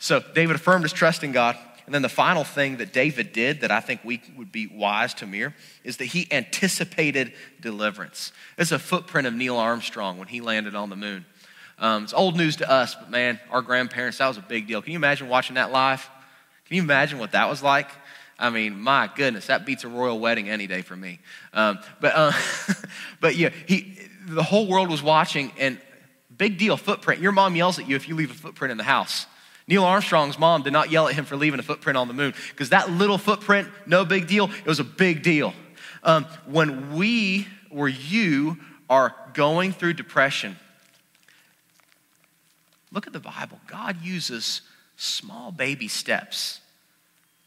So 0.00 0.20
David 0.34 0.56
affirmed 0.56 0.82
his 0.82 0.92
trust 0.92 1.22
in 1.22 1.30
God. 1.30 1.56
And 1.86 1.94
then 1.94 2.02
the 2.02 2.08
final 2.08 2.42
thing 2.42 2.78
that 2.78 2.92
David 2.92 3.32
did 3.32 3.60
that 3.60 3.70
I 3.70 3.78
think 3.78 4.00
we 4.02 4.20
would 4.36 4.50
be 4.50 4.66
wise 4.66 5.14
to 5.14 5.26
mirror 5.26 5.54
is 5.84 5.98
that 5.98 6.06
he 6.06 6.26
anticipated 6.32 7.32
deliverance. 7.60 8.32
It's 8.58 8.72
a 8.72 8.80
footprint 8.80 9.28
of 9.28 9.34
Neil 9.34 9.56
Armstrong 9.56 10.18
when 10.18 10.26
he 10.26 10.40
landed 10.40 10.74
on 10.74 10.90
the 10.90 10.96
moon. 10.96 11.24
Um, 11.82 12.04
it's 12.04 12.14
old 12.14 12.36
news 12.36 12.56
to 12.56 12.70
us, 12.70 12.94
but 12.94 13.10
man, 13.10 13.40
our 13.50 13.60
grandparents, 13.60 14.18
that 14.18 14.28
was 14.28 14.38
a 14.38 14.42
big 14.42 14.68
deal. 14.68 14.80
Can 14.80 14.92
you 14.92 14.98
imagine 14.98 15.28
watching 15.28 15.56
that 15.56 15.72
live? 15.72 16.08
Can 16.66 16.76
you 16.76 16.82
imagine 16.82 17.18
what 17.18 17.32
that 17.32 17.48
was 17.48 17.60
like? 17.60 17.90
I 18.38 18.50
mean, 18.50 18.80
my 18.80 19.10
goodness, 19.12 19.48
that 19.48 19.66
beats 19.66 19.82
a 19.82 19.88
royal 19.88 20.20
wedding 20.20 20.48
any 20.48 20.68
day 20.68 20.82
for 20.82 20.96
me. 20.96 21.18
Um, 21.52 21.80
but, 22.00 22.12
uh, 22.14 22.32
but 23.20 23.34
yeah, 23.34 23.50
he, 23.66 23.98
the 24.28 24.44
whole 24.44 24.68
world 24.68 24.90
was 24.90 25.02
watching, 25.02 25.50
and 25.58 25.76
big 26.38 26.56
deal, 26.56 26.76
footprint. 26.76 27.20
Your 27.20 27.32
mom 27.32 27.56
yells 27.56 27.80
at 27.80 27.88
you 27.88 27.96
if 27.96 28.08
you 28.08 28.14
leave 28.14 28.30
a 28.30 28.34
footprint 28.34 28.70
in 28.70 28.78
the 28.78 28.84
house. 28.84 29.26
Neil 29.66 29.84
Armstrong's 29.84 30.38
mom 30.38 30.62
did 30.62 30.72
not 30.72 30.88
yell 30.92 31.08
at 31.08 31.16
him 31.16 31.24
for 31.24 31.36
leaving 31.36 31.58
a 31.58 31.64
footprint 31.64 31.96
on 31.96 32.06
the 32.06 32.14
moon 32.14 32.32
because 32.50 32.70
that 32.70 32.90
little 32.90 33.18
footprint, 33.18 33.68
no 33.86 34.04
big 34.04 34.28
deal, 34.28 34.44
it 34.44 34.66
was 34.66 34.78
a 34.78 34.84
big 34.84 35.24
deal. 35.24 35.52
Um, 36.04 36.26
when 36.46 36.94
we 36.94 37.48
or 37.70 37.88
you 37.88 38.58
are 38.88 39.16
going 39.34 39.72
through 39.72 39.94
depression, 39.94 40.56
Look 42.92 43.06
at 43.06 43.12
the 43.12 43.20
Bible. 43.20 43.58
God 43.66 44.02
uses 44.02 44.60
small 44.96 45.50
baby 45.50 45.88
steps 45.88 46.60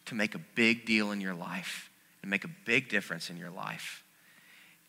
to 0.05 0.15
make 0.15 0.36
a 0.36 0.39
big 0.55 0.86
deal 0.86 1.12
in 1.12 1.21
your 1.21 1.34
life 1.34 1.89
and 2.21 2.29
make 2.29 2.43
a 2.43 2.49
big 2.65 2.89
difference 2.89 3.29
in 3.29 3.38
your 3.38 3.51
life 3.51 4.03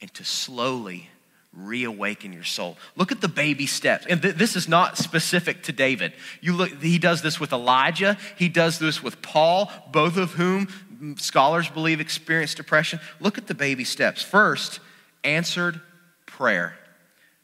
and 0.01 0.13
to 0.15 0.25
slowly 0.25 1.11
reawaken 1.53 2.33
your 2.33 2.45
soul. 2.45 2.77
Look 2.97 3.13
at 3.13 3.21
the 3.21 3.29
baby 3.29 3.67
steps. 3.67 4.07
And 4.09 4.21
th- 4.21 4.35
this 4.35 4.57
is 4.57 4.69
not 4.69 4.99
specific 4.99 5.63
to 5.65 5.73
David. 5.73 6.13
You 6.41 6.55
look 6.55 6.83
he 6.83 6.99
does 6.99 7.23
this 7.23 7.41
with 7.41 7.53
Elijah, 7.53 8.19
he 8.37 8.49
does 8.49 8.79
this 8.79 9.03
with 9.03 9.23
Paul, 9.23 9.71
both 9.91 10.17
of 10.17 10.33
whom 10.33 10.69
scholars 11.17 11.69
believe 11.69 12.01
experienced 12.01 12.59
depression. 12.59 13.01
Look 13.21 13.39
at 13.39 13.47
the 13.47 13.55
baby 13.55 13.85
steps. 13.85 14.23
First, 14.23 14.81
answered 15.25 15.81
prayer. 16.27 16.77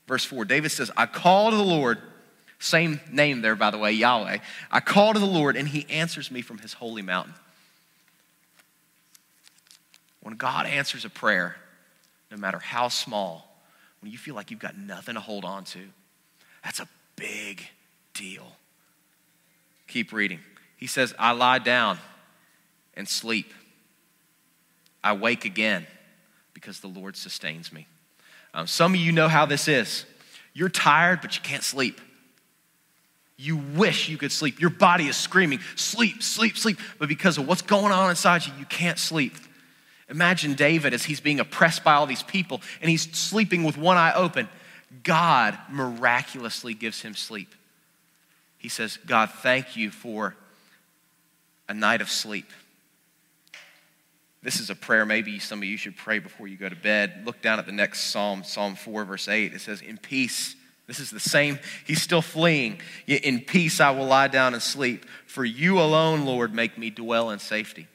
Verse 0.07 0.25
4. 0.25 0.44
David 0.44 0.70
says, 0.70 0.90
"I 0.96 1.07
call 1.07 1.51
to 1.51 1.57
the 1.57 1.62
Lord 1.62 1.98
same 2.62 3.01
name 3.11 3.42
there, 3.42 3.57
by 3.57 3.70
the 3.72 3.79
way, 3.79 3.90
Yahweh. 3.90 4.38
I 4.70 4.81
call 4.81 5.14
to 5.14 5.18
the 5.18 5.27
Lord, 5.27 5.57
and 5.57 5.66
he 5.66 5.85
answers 5.90 6.31
me 6.31 6.42
from 6.42 6.59
his 6.59 6.72
holy 6.72 7.03
mountain. 7.03 7.35
When 10.22 10.37
God 10.37 10.66
answers 10.66 11.05
a 11.05 11.11
prayer, 11.11 11.57
no 12.31 12.37
matter 12.37 12.61
how 12.61 12.87
small, 12.87 13.48
when 14.01 14.12
you 14.12 14.18
feel 14.18 14.37
like 14.37 14.53
you've 14.53 14.61
got 14.61 14.79
nothing 14.79 15.14
to 15.14 15.20
hold 15.20 15.44
on 15.44 15.64
to, 15.64 15.81
that's 16.62 16.79
a 16.79 16.88
big 17.16 17.66
deal. 18.14 18.53
Keep 19.88 20.12
reading. 20.12 20.38
He 20.77 20.87
says, 20.87 21.12
I 21.18 21.33
lie 21.33 21.59
down 21.59 21.98
and 22.94 23.09
sleep. 23.09 23.53
I 25.03 25.14
wake 25.14 25.44
again 25.44 25.85
because 26.55 26.79
the 26.79 26.87
Lord 26.87 27.16
sustains 27.16 27.72
me. 27.72 27.88
Um, 28.55 28.68
some 28.68 28.94
of 28.94 29.01
you 29.01 29.11
know 29.11 29.27
how 29.27 29.46
this 29.46 29.66
is. 29.66 30.05
You're 30.55 30.68
tired, 30.68 31.20
but 31.22 31.35
you 31.35 31.42
can't 31.42 31.64
sleep. 31.64 32.01
You 33.43 33.57
wish 33.57 34.09
you 34.09 34.19
could 34.19 34.31
sleep. 34.31 34.61
Your 34.61 34.71
body 34.71 35.09
is 35.09 35.17
screaming, 35.17 35.59
sleep, 35.75 36.23
sleep, 36.23 36.57
sleep. 36.57 36.79
But 37.01 37.09
because 37.09 37.39
of 37.39 37.49
what's 37.49 37.63
going 37.63 37.91
on 37.91 38.09
inside 38.09 38.47
you, 38.47 38.53
you 38.57 38.67
can't 38.67 39.01
sleep. 39.01 39.35
Imagine 40.09 40.55
David 40.55 40.95
as 40.95 41.05
he's 41.05 41.21
being 41.21 41.41
oppressed 41.41 41.83
by 41.83 41.95
all 41.95 42.07
these 42.07 42.23
people 42.23 42.61
and 42.81 42.89
he's 42.89 43.11
sleeping 43.11 43.65
with 43.65 43.77
one 43.77 43.97
eye 43.97 44.13
open. 44.15 44.49
God 45.03 45.59
miraculously 45.69 46.73
gives 46.73 47.03
him 47.03 47.15
sleep. 47.15 47.53
He 48.59 48.69
says, 48.69 48.97
God, 49.07 49.29
thank 49.31 49.77
you 49.77 49.91
for 49.91 50.37
a 51.69 51.75
night 51.75 52.01
of 52.01 52.11
sleep. 52.11 52.49
This 54.41 54.61
is 54.61 54.71
a 54.71 54.77
prayer 54.77 55.05
maybe 55.05 55.41
some 55.41 55.59
of 55.59 55.65
you 55.65 55.77
should 55.77 55.97
pray 55.97 56.21
before 56.21 56.47
you 56.47 56.57
go 56.57 56.69
to 56.69 56.77
bed. 56.77 57.23
Look 57.25 57.43
down 57.43 57.59
at 57.59 57.67
the 57.67 57.73
next 57.73 58.13
psalm, 58.13 58.45
Psalm 58.45 58.77
4, 58.77 59.05
verse 59.05 59.27
8. 59.27 59.53
It 59.53 59.61
says, 59.61 59.81
In 59.81 59.99
peace. 59.99 60.55
This 60.87 61.01
is 61.01 61.11
the 61.11 61.21
same. 61.21 61.59
He's 61.87 62.03
still 62.03 62.23
fleeing. 62.23 62.81
Yet 63.07 63.25
In 63.25 63.40
peace 63.40 63.81
I 63.81 63.90
will 63.90 64.07
lie 64.07 64.29
down 64.29 64.55
and 64.55 64.62
sleep. 64.62 65.07
For 65.27 65.45
you 65.45 65.81
alone, 65.81 66.25
Lord, 66.25 66.55
make 66.55 66.77
me 66.77 66.90
dwell 66.90 67.31
in 67.31 67.38
safety. 67.38 67.88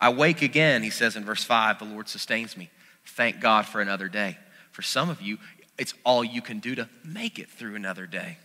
I 0.00 0.10
wake 0.10 0.42
again, 0.42 0.82
he 0.82 0.90
says 0.90 1.14
in 1.14 1.24
verse 1.24 1.44
5, 1.44 1.78
the 1.78 1.84
Lord 1.84 2.08
sustains 2.08 2.56
me. 2.56 2.70
Thank 3.04 3.40
God 3.40 3.66
for 3.66 3.80
another 3.80 4.08
day. 4.08 4.36
For 4.72 4.82
some 4.82 5.08
of 5.08 5.22
you, 5.22 5.38
it's 5.78 5.94
all 6.04 6.24
you 6.24 6.42
can 6.42 6.58
do 6.58 6.74
to 6.74 6.88
make 7.04 7.38
it 7.38 7.48
through 7.48 7.76
another 7.76 8.06
day. 8.06 8.38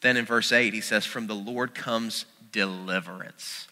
Then 0.00 0.16
in 0.16 0.24
verse 0.24 0.52
8, 0.52 0.72
he 0.72 0.80
says, 0.80 1.04
From 1.04 1.26
the 1.26 1.34
Lord 1.34 1.74
comes 1.74 2.26
deliverance. 2.52 3.68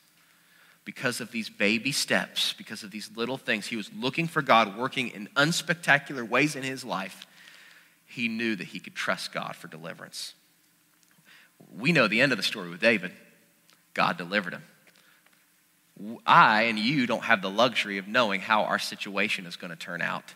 Because 0.85 1.21
of 1.21 1.31
these 1.31 1.49
baby 1.49 1.92
steps, 1.92 2.53
because 2.55 2.83
of 2.83 2.90
these 2.90 3.11
little 3.14 3.37
things, 3.37 3.66
he 3.66 3.77
was 3.77 3.90
looking 3.97 4.27
for 4.27 4.42
God 4.42 4.77
working 4.77 5.09
in 5.09 5.29
unspectacular 5.37 6.29
ways 6.29 6.57
in 6.57 6.64
his 6.64 6.85
life. 6.85 7.27
He 8.07 8.29
knew 8.29 8.57
that 8.57 8.66
he 8.68 8.81
could 8.81 8.95
trust 8.95 9.33
God 9.33 9.55
for 9.55 9.68
deliverance. 9.68 10.35
We 11.79 11.92
know 11.92 12.09
the 12.09 12.21
end 12.21 12.33
of 12.33 12.38
the 12.38 12.42
story 12.42 12.68
with 12.68 12.81
David. 12.81 13.12
God 13.95 14.18
delivered 14.18 14.55
him. 14.55 14.62
I 16.27 16.62
and 16.62 16.79
you 16.79 17.07
don't 17.07 17.25
have 17.25 17.42
the 17.42 17.51
luxury 17.51 17.99
of 17.99 18.09
knowing 18.09 18.40
how 18.40 18.64
our 18.64 18.79
situation 18.79 19.47
is 19.47 19.57
going 19.57 19.71
to 19.71 19.77
turn 19.77 20.03
out 20.03 20.35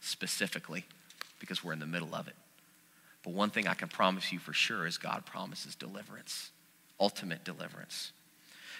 specifically 0.00 0.84
because 1.40 1.64
we're 1.64 1.72
in 1.72 1.80
the 1.80 1.86
middle 1.86 2.14
of 2.14 2.28
it. 2.28 2.34
But 3.24 3.32
one 3.32 3.50
thing 3.50 3.66
I 3.66 3.74
can 3.74 3.88
promise 3.88 4.32
you 4.32 4.38
for 4.38 4.52
sure 4.52 4.86
is 4.86 4.96
God 4.96 5.26
promises 5.26 5.74
deliverance, 5.74 6.50
ultimate 7.00 7.44
deliverance. 7.44 8.12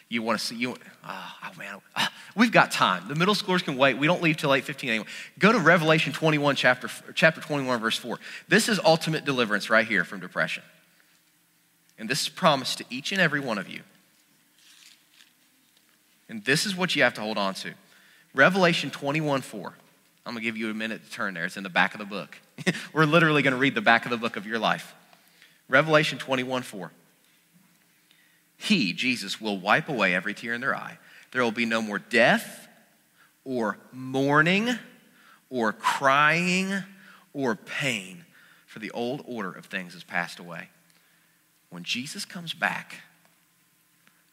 You 0.08 0.22
want 0.22 0.38
to 0.38 0.44
see 0.44 0.56
you? 0.56 0.74
Oh, 1.06 1.32
oh 1.44 1.50
man, 1.58 1.80
oh, 1.96 2.08
we've 2.34 2.52
got 2.52 2.70
time. 2.70 3.08
The 3.08 3.14
middle 3.14 3.34
schoolers 3.34 3.62
can 3.62 3.76
wait. 3.76 3.98
We 3.98 4.06
don't 4.06 4.22
leave 4.22 4.38
till 4.38 4.50
8:15 4.50 4.88
anyway. 4.88 5.06
Go 5.38 5.52
to 5.52 5.58
Revelation 5.58 6.12
21, 6.12 6.56
chapter 6.56 6.88
chapter 7.14 7.40
21, 7.40 7.80
verse 7.80 7.98
4. 7.98 8.18
This 8.48 8.68
is 8.68 8.80
ultimate 8.82 9.24
deliverance 9.24 9.68
right 9.68 9.86
here 9.86 10.04
from 10.04 10.20
depression, 10.20 10.62
and 11.98 12.08
this 12.08 12.22
is 12.22 12.28
promised 12.28 12.78
to 12.78 12.84
each 12.88 13.12
and 13.12 13.20
every 13.20 13.40
one 13.40 13.58
of 13.58 13.68
you. 13.68 13.82
And 16.30 16.44
this 16.44 16.66
is 16.66 16.76
what 16.76 16.94
you 16.94 17.02
have 17.02 17.14
to 17.14 17.20
hold 17.20 17.38
on 17.38 17.54
to. 17.54 17.72
Revelation 18.34 18.90
21 18.90 19.42
4. 19.42 19.74
I'm 20.24 20.34
going 20.34 20.42
to 20.42 20.44
give 20.44 20.58
you 20.58 20.70
a 20.70 20.74
minute 20.74 21.04
to 21.04 21.10
turn 21.10 21.32
there. 21.32 21.46
It's 21.46 21.56
in 21.56 21.62
the 21.62 21.70
back 21.70 21.94
of 21.94 22.00
the 22.00 22.06
book. 22.06 22.36
We're 22.92 23.06
literally 23.06 23.40
going 23.40 23.54
to 23.54 23.58
read 23.58 23.74
the 23.74 23.80
back 23.80 24.04
of 24.04 24.10
the 24.10 24.18
book 24.18 24.36
of 24.36 24.46
your 24.46 24.58
life. 24.58 24.94
Revelation 25.68 26.18
21 26.18 26.62
4. 26.62 26.90
He, 28.58 28.92
Jesus, 28.92 29.40
will 29.40 29.58
wipe 29.58 29.88
away 29.88 30.14
every 30.14 30.34
tear 30.34 30.52
in 30.52 30.60
their 30.60 30.76
eye. 30.76 30.98
There 31.30 31.42
will 31.42 31.52
be 31.52 31.64
no 31.64 31.80
more 31.80 31.98
death 31.98 32.68
or 33.44 33.78
mourning 33.92 34.70
or 35.48 35.72
crying 35.72 36.82
or 37.32 37.54
pain, 37.54 38.24
for 38.66 38.80
the 38.80 38.90
old 38.90 39.22
order 39.26 39.52
of 39.52 39.66
things 39.66 39.94
has 39.94 40.04
passed 40.04 40.38
away. 40.38 40.68
When 41.70 41.84
Jesus 41.84 42.24
comes 42.24 42.52
back, 42.52 42.96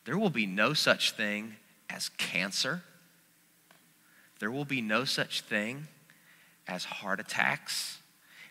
there 0.05 0.17
will 0.17 0.29
be 0.29 0.45
no 0.45 0.73
such 0.73 1.11
thing 1.11 1.55
as 1.89 2.09
cancer. 2.09 2.81
There 4.39 4.51
will 4.51 4.65
be 4.65 4.81
no 4.81 5.05
such 5.05 5.41
thing 5.41 5.88
as 6.67 6.85
heart 6.85 7.19
attacks, 7.19 7.99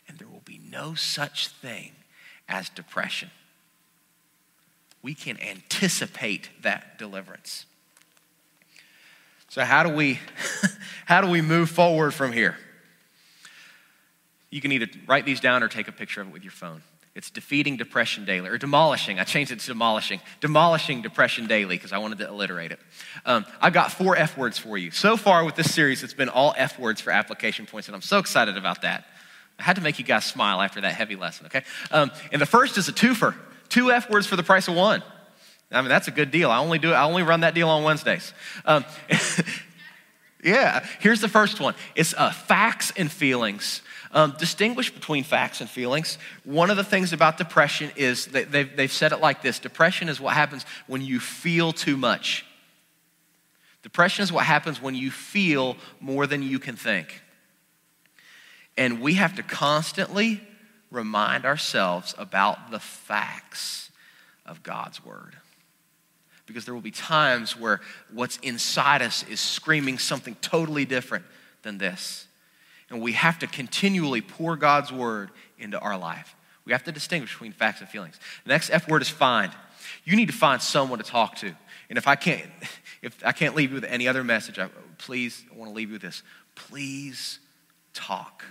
and 0.06 0.18
there 0.18 0.28
will 0.28 0.42
be 0.44 0.60
no 0.70 0.94
such 0.94 1.48
thing 1.48 1.92
as 2.48 2.68
depression. 2.68 3.30
We 5.04 5.14
can 5.14 5.38
anticipate 5.38 6.48
that 6.62 6.98
deliverance. 6.98 7.66
So 9.50 9.62
how 9.62 9.82
do 9.82 9.90
we 9.90 10.18
how 11.04 11.20
do 11.20 11.28
we 11.28 11.42
move 11.42 11.68
forward 11.68 12.14
from 12.14 12.32
here? 12.32 12.56
You 14.48 14.62
can 14.62 14.72
either 14.72 14.86
write 15.06 15.26
these 15.26 15.40
down 15.40 15.62
or 15.62 15.68
take 15.68 15.88
a 15.88 15.92
picture 15.92 16.22
of 16.22 16.28
it 16.28 16.32
with 16.32 16.42
your 16.42 16.52
phone. 16.52 16.82
It's 17.14 17.28
defeating 17.28 17.76
depression 17.76 18.24
daily, 18.24 18.48
or 18.48 18.56
demolishing. 18.56 19.20
I 19.20 19.24
changed 19.24 19.52
it 19.52 19.60
to 19.60 19.66
demolishing. 19.66 20.20
Demolishing 20.40 21.02
depression 21.02 21.46
daily 21.48 21.76
because 21.76 21.92
I 21.92 21.98
wanted 21.98 22.16
to 22.18 22.28
alliterate 22.28 22.72
it. 22.72 22.80
Um, 23.26 23.44
I've 23.60 23.74
got 23.74 23.92
four 23.92 24.16
F 24.16 24.38
words 24.38 24.56
for 24.56 24.78
you. 24.78 24.90
So 24.90 25.18
far 25.18 25.44
with 25.44 25.54
this 25.54 25.72
series, 25.74 26.02
it's 26.02 26.14
been 26.14 26.30
all 26.30 26.54
F 26.56 26.78
words 26.78 27.02
for 27.02 27.10
application 27.10 27.66
points, 27.66 27.88
and 27.88 27.94
I'm 27.94 28.00
so 28.00 28.18
excited 28.18 28.56
about 28.56 28.80
that. 28.80 29.04
I 29.58 29.64
had 29.64 29.76
to 29.76 29.82
make 29.82 29.98
you 29.98 30.04
guys 30.06 30.24
smile 30.24 30.62
after 30.62 30.80
that 30.80 30.94
heavy 30.94 31.14
lesson, 31.14 31.44
okay? 31.46 31.62
Um, 31.90 32.10
and 32.32 32.40
the 32.40 32.46
first 32.46 32.78
is 32.78 32.88
a 32.88 32.92
twofer 32.92 33.34
two 33.68 33.90
F 33.90 34.10
words 34.10 34.26
for 34.26 34.36
the 34.36 34.42
price 34.42 34.68
of 34.68 34.74
one. 34.74 35.02
I 35.70 35.80
mean, 35.80 35.88
that's 35.88 36.08
a 36.08 36.12
good 36.12 36.30
deal. 36.30 36.50
I 36.50 36.58
only 36.58 36.78
do 36.78 36.92
I 36.92 37.04
only 37.04 37.22
run 37.22 37.40
that 37.40 37.54
deal 37.54 37.68
on 37.68 37.82
Wednesdays. 37.82 38.32
Um, 38.64 38.84
yeah, 40.44 40.86
here's 41.00 41.20
the 41.20 41.28
first 41.28 41.60
one. 41.60 41.74
It's 41.94 42.14
uh, 42.14 42.30
facts 42.30 42.92
and 42.96 43.10
feelings. 43.10 43.82
Um, 44.12 44.36
distinguish 44.38 44.92
between 44.92 45.24
facts 45.24 45.60
and 45.60 45.68
feelings. 45.68 46.18
One 46.44 46.70
of 46.70 46.76
the 46.76 46.84
things 46.84 47.12
about 47.12 47.36
depression 47.36 47.90
is 47.96 48.26
that 48.26 48.52
they've, 48.52 48.76
they've 48.76 48.92
said 48.92 49.10
it 49.10 49.20
like 49.20 49.42
this 49.42 49.58
depression 49.58 50.08
is 50.08 50.20
what 50.20 50.34
happens 50.34 50.64
when 50.86 51.02
you 51.02 51.18
feel 51.18 51.72
too 51.72 51.96
much. 51.96 52.46
Depression 53.82 54.22
is 54.22 54.30
what 54.30 54.44
happens 54.44 54.80
when 54.80 54.94
you 54.94 55.10
feel 55.10 55.76
more 56.00 56.28
than 56.28 56.42
you 56.42 56.60
can 56.60 56.76
think. 56.76 57.22
And 58.76 59.00
we 59.00 59.14
have 59.14 59.34
to 59.36 59.42
constantly 59.42 60.40
remind 60.94 61.44
ourselves 61.44 62.14
about 62.16 62.70
the 62.70 62.78
facts 62.78 63.90
of 64.46 64.62
God's 64.62 65.04
word. 65.04 65.36
Because 66.46 66.64
there 66.64 66.74
will 66.74 66.80
be 66.80 66.90
times 66.90 67.58
where 67.58 67.80
what's 68.12 68.36
inside 68.38 69.02
us 69.02 69.24
is 69.28 69.40
screaming 69.40 69.98
something 69.98 70.36
totally 70.40 70.84
different 70.84 71.24
than 71.62 71.78
this. 71.78 72.26
And 72.90 73.00
we 73.00 73.12
have 73.12 73.38
to 73.40 73.46
continually 73.46 74.20
pour 74.20 74.56
God's 74.56 74.92
word 74.92 75.30
into 75.58 75.78
our 75.78 75.96
life. 75.96 76.36
We 76.66 76.72
have 76.72 76.84
to 76.84 76.92
distinguish 76.92 77.32
between 77.32 77.52
facts 77.52 77.80
and 77.80 77.88
feelings. 77.88 78.18
The 78.44 78.50
next 78.50 78.70
F 78.70 78.88
word 78.88 79.02
is 79.02 79.08
find. 79.08 79.52
You 80.04 80.16
need 80.16 80.26
to 80.26 80.34
find 80.34 80.60
someone 80.60 80.98
to 80.98 81.04
talk 81.04 81.36
to. 81.36 81.54
And 81.88 81.98
if 81.98 82.06
I 82.06 82.14
can't, 82.14 82.50
if 83.02 83.16
I 83.24 83.32
can't 83.32 83.54
leave 83.54 83.70
you 83.70 83.76
with 83.76 83.84
any 83.84 84.06
other 84.08 84.24
message, 84.24 84.58
I, 84.58 84.68
please, 84.98 85.44
I 85.52 85.56
want 85.56 85.70
to 85.70 85.74
leave 85.74 85.88
you 85.88 85.94
with 85.94 86.02
this. 86.02 86.22
Please 86.54 87.38
talk. 87.94 88.44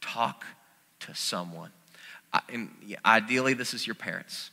Talk 0.00 0.44
to 1.06 1.14
someone. 1.14 1.70
I, 2.32 2.40
and 2.48 2.70
ideally, 3.04 3.54
this 3.54 3.74
is 3.74 3.86
your 3.86 3.94
parents. 3.94 4.50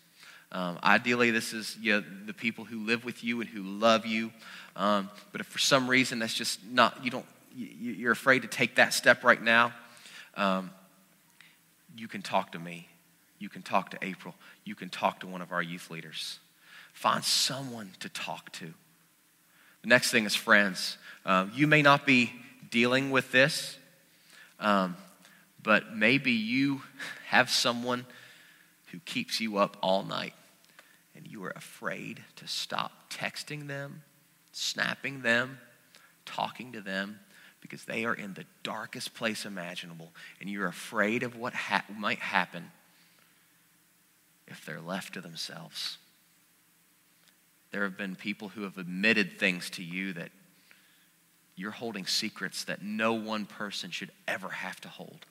Um, 0.51 0.79
ideally, 0.83 1.31
this 1.31 1.53
is 1.53 1.77
you 1.79 1.93
know, 1.93 2.03
the 2.25 2.33
people 2.33 2.65
who 2.65 2.85
live 2.85 3.05
with 3.05 3.23
you 3.23 3.39
and 3.41 3.49
who 3.49 3.61
love 3.61 4.05
you. 4.05 4.31
Um, 4.75 5.09
but 5.31 5.41
if 5.41 5.47
for 5.47 5.59
some 5.59 5.87
reason 5.87 6.19
that's 6.19 6.33
just 6.33 6.59
not, 6.65 7.03
you 7.03 7.11
don't 7.11 7.25
you're 7.55 8.11
afraid 8.11 8.43
to 8.43 8.47
take 8.47 8.75
that 8.75 8.93
step 8.93 9.23
right 9.23 9.41
now, 9.41 9.73
um, 10.35 10.71
you 11.97 12.07
can 12.07 12.21
talk 12.21 12.51
to 12.53 12.59
me. 12.59 12.87
You 13.39 13.49
can 13.49 13.61
talk 13.61 13.91
to 13.91 13.97
April. 14.01 14.35
You 14.65 14.75
can 14.75 14.89
talk 14.89 15.21
to 15.21 15.27
one 15.27 15.41
of 15.41 15.51
our 15.51 15.61
youth 15.61 15.89
leaders. 15.89 16.39
Find 16.93 17.23
someone 17.23 17.91
to 17.99 18.09
talk 18.09 18.51
to. 18.53 18.73
The 19.81 19.87
next 19.87 20.11
thing 20.11 20.25
is 20.25 20.35
friends. 20.35 20.97
Um, 21.25 21.51
you 21.55 21.67
may 21.67 21.81
not 21.81 22.05
be 22.05 22.33
dealing 22.69 23.11
with 23.11 23.31
this, 23.31 23.77
um, 24.59 24.95
but 25.61 25.95
maybe 25.95 26.31
you 26.31 26.81
have 27.27 27.49
someone 27.49 28.05
who 28.91 28.99
keeps 28.99 29.39
you 29.39 29.57
up 29.57 29.77
all 29.81 30.03
night 30.03 30.33
and 31.15 31.27
you 31.27 31.43
are 31.43 31.53
afraid 31.55 32.23
to 32.37 32.47
stop 32.47 33.11
texting 33.11 33.67
them, 33.67 34.03
snapping 34.51 35.21
them, 35.21 35.59
talking 36.25 36.71
to 36.71 36.81
them 36.81 37.19
because 37.61 37.83
they 37.83 38.05
are 38.05 38.13
in 38.13 38.33
the 38.33 38.45
darkest 38.63 39.13
place 39.13 39.45
imaginable, 39.45 40.13
and 40.39 40.49
you're 40.49 40.67
afraid 40.67 41.23
of 41.23 41.35
what 41.35 41.53
ha- 41.53 41.83
might 41.97 42.19
happen 42.19 42.71
if 44.47 44.65
they're 44.65 44.81
left 44.81 45.13
to 45.13 45.21
themselves. 45.21 45.97
There 47.71 47.83
have 47.83 47.97
been 47.97 48.15
people 48.15 48.49
who 48.49 48.63
have 48.63 48.77
admitted 48.77 49.37
things 49.37 49.69
to 49.71 49.83
you 49.83 50.13
that 50.13 50.29
you're 51.55 51.71
holding 51.71 52.05
secrets 52.05 52.63
that 52.63 52.81
no 52.81 53.13
one 53.13 53.45
person 53.45 53.91
should 53.91 54.11
ever 54.27 54.49
have 54.49 54.79
to 54.81 54.87
hold. 54.87 55.25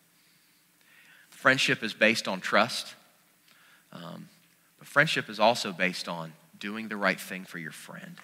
Friendship 1.38 1.84
is 1.84 1.94
based 1.94 2.26
on 2.26 2.40
trust. 2.40 2.94
Um, 3.92 4.28
But 4.80 4.88
friendship 4.88 5.28
is 5.28 5.38
also 5.38 5.72
based 5.72 6.08
on 6.08 6.32
doing 6.58 6.88
the 6.88 6.96
right 6.96 7.20
thing 7.20 7.44
for 7.44 7.58
your 7.58 7.70
friend. 7.70 8.16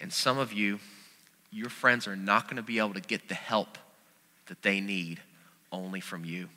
And 0.00 0.12
some 0.12 0.38
of 0.38 0.52
you, 0.52 0.78
your 1.50 1.68
friends 1.68 2.06
are 2.06 2.14
not 2.14 2.44
going 2.44 2.58
to 2.58 2.62
be 2.62 2.78
able 2.78 2.94
to 2.94 3.00
get 3.00 3.28
the 3.28 3.34
help 3.34 3.76
that 4.46 4.62
they 4.62 4.80
need 4.80 5.20
only 5.72 6.00
from 6.00 6.24
you. 6.24 6.48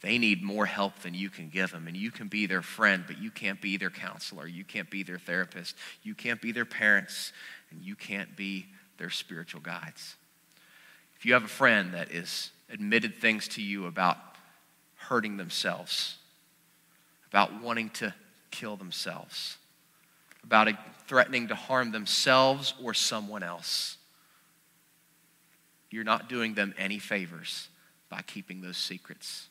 They 0.00 0.18
need 0.18 0.42
more 0.42 0.66
help 0.66 0.98
than 0.98 1.14
you 1.14 1.30
can 1.30 1.48
give 1.48 1.70
them. 1.70 1.86
And 1.86 1.96
you 1.96 2.10
can 2.10 2.26
be 2.26 2.46
their 2.46 2.60
friend, 2.62 3.04
but 3.06 3.18
you 3.18 3.30
can't 3.30 3.60
be 3.60 3.76
their 3.76 3.90
counselor. 3.90 4.48
You 4.48 4.64
can't 4.64 4.90
be 4.90 5.04
their 5.04 5.18
therapist. 5.18 5.76
You 6.02 6.16
can't 6.16 6.40
be 6.40 6.50
their 6.50 6.66
parents. 6.66 7.32
And 7.70 7.80
you 7.82 7.94
can't 7.94 8.36
be 8.36 8.66
their 8.98 9.10
spiritual 9.10 9.60
guides. 9.60 10.16
If 11.16 11.24
you 11.24 11.34
have 11.34 11.44
a 11.44 11.48
friend 11.48 11.94
that 11.94 12.10
is 12.10 12.50
admitted 12.74 13.14
things 13.14 13.48
to 13.48 13.62
you 13.62 13.86
about 13.86 14.18
hurting 14.96 15.38
themselves, 15.38 16.16
about 17.28 17.62
wanting 17.62 17.88
to 17.88 18.12
kill 18.50 18.76
themselves, 18.76 19.56
about 20.42 20.68
threatening 21.06 21.48
to 21.48 21.54
harm 21.54 21.90
themselves 21.90 22.74
or 22.82 22.92
someone 22.92 23.42
else, 23.42 23.96
you're 25.90 26.04
not 26.04 26.28
doing 26.28 26.52
them 26.52 26.74
any 26.76 26.98
favors 26.98 27.68
by 28.10 28.20
keeping 28.20 28.60
those 28.60 28.76
secrets 28.76 29.48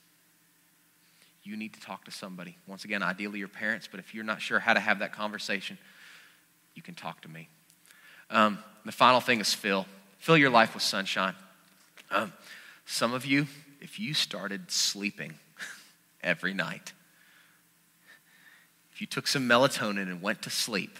you 1.43 1.57
need 1.57 1.73
to 1.73 1.79
talk 1.81 2.05
to 2.05 2.11
somebody. 2.11 2.57
Once 2.67 2.85
again, 2.85 3.03
ideally 3.03 3.39
your 3.39 3.49
parents, 3.49 3.87
but 3.89 3.99
if 3.99 4.15
you're 4.15 4.23
not 4.23 4.41
sure 4.41 4.59
how 4.59 4.73
to 4.73 4.79
have 4.79 4.99
that 4.99 5.11
conversation, 5.11 5.77
you 6.73 6.81
can 6.81 6.95
talk 6.95 7.21
to 7.21 7.27
me. 7.27 7.49
Um, 8.29 8.59
the 8.85 8.91
final 8.91 9.19
thing 9.19 9.39
is 9.41 9.53
fill. 9.53 9.85
Fill 10.19 10.37
your 10.37 10.49
life 10.49 10.73
with 10.73 10.83
sunshine. 10.83 11.35
Um, 12.09 12.31
some 12.85 13.13
of 13.13 13.25
you, 13.25 13.47
if 13.81 13.99
you 13.99 14.13
started 14.13 14.71
sleeping 14.71 15.33
every 16.23 16.53
night, 16.53 16.93
if 18.93 19.01
you 19.01 19.07
took 19.07 19.27
some 19.27 19.47
melatonin 19.47 20.03
and 20.03 20.21
went 20.21 20.41
to 20.43 20.49
sleep, 20.49 20.97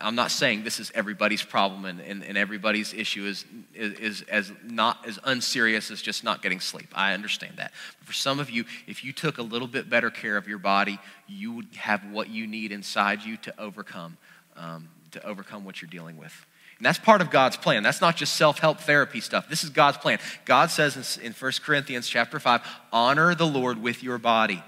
I'm 0.00 0.14
not 0.14 0.30
saying 0.30 0.64
this 0.64 0.78
is 0.78 0.92
everybody's 0.94 1.42
problem 1.42 1.84
and, 1.84 2.00
and, 2.00 2.22
and 2.22 2.38
everybody's 2.38 2.94
issue 2.94 3.24
is, 3.24 3.44
is, 3.74 3.92
is, 3.98 4.22
as 4.22 4.52
not 4.64 5.06
as 5.06 5.18
unserious 5.24 5.90
as 5.90 6.00
just 6.00 6.22
not 6.22 6.40
getting 6.40 6.60
sleep. 6.60 6.88
I 6.94 7.14
understand 7.14 7.54
that. 7.56 7.72
But 7.98 8.06
for 8.06 8.12
some 8.12 8.38
of 8.38 8.48
you, 8.48 8.64
if 8.86 9.04
you 9.04 9.12
took 9.12 9.38
a 9.38 9.42
little 9.42 9.66
bit 9.66 9.90
better 9.90 10.10
care 10.10 10.36
of 10.36 10.46
your 10.46 10.58
body, 10.58 10.98
you 11.26 11.52
would 11.52 11.68
have 11.76 12.04
what 12.10 12.28
you 12.28 12.46
need 12.46 12.70
inside 12.70 13.22
you 13.22 13.36
to 13.38 13.60
overcome, 13.60 14.16
um, 14.56 14.88
to 15.12 15.26
overcome 15.26 15.64
what 15.64 15.82
you're 15.82 15.90
dealing 15.90 16.16
with. 16.16 16.46
And 16.78 16.86
that's 16.86 16.98
part 16.98 17.20
of 17.20 17.30
God's 17.30 17.56
plan. 17.56 17.82
That's 17.82 18.00
not 18.00 18.16
just 18.16 18.34
self-help 18.34 18.78
therapy 18.80 19.20
stuff. 19.20 19.48
This 19.48 19.64
is 19.64 19.70
God's 19.70 19.98
plan. 19.98 20.18
God 20.44 20.70
says 20.70 21.18
in, 21.18 21.26
in 21.26 21.32
1 21.32 21.52
Corinthians 21.64 22.08
chapter 22.08 22.38
5, 22.38 22.60
honor 22.92 23.34
the 23.34 23.46
Lord 23.46 23.82
with 23.82 24.02
your 24.02 24.18
body. 24.18 24.62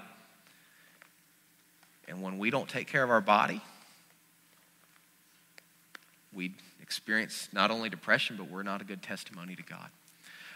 And 2.09 2.21
when 2.21 2.37
we 2.37 2.49
don't 2.49 2.67
take 2.67 2.87
care 2.87 3.03
of 3.03 3.09
our 3.09 3.21
body, 3.21 3.61
we 6.33 6.53
experience 6.81 7.47
not 7.53 7.71
only 7.71 7.89
depression, 7.89 8.35
but 8.35 8.49
we're 8.49 8.63
not 8.63 8.81
a 8.81 8.85
good 8.85 9.01
testimony 9.01 9.55
to 9.55 9.63
God. 9.63 9.87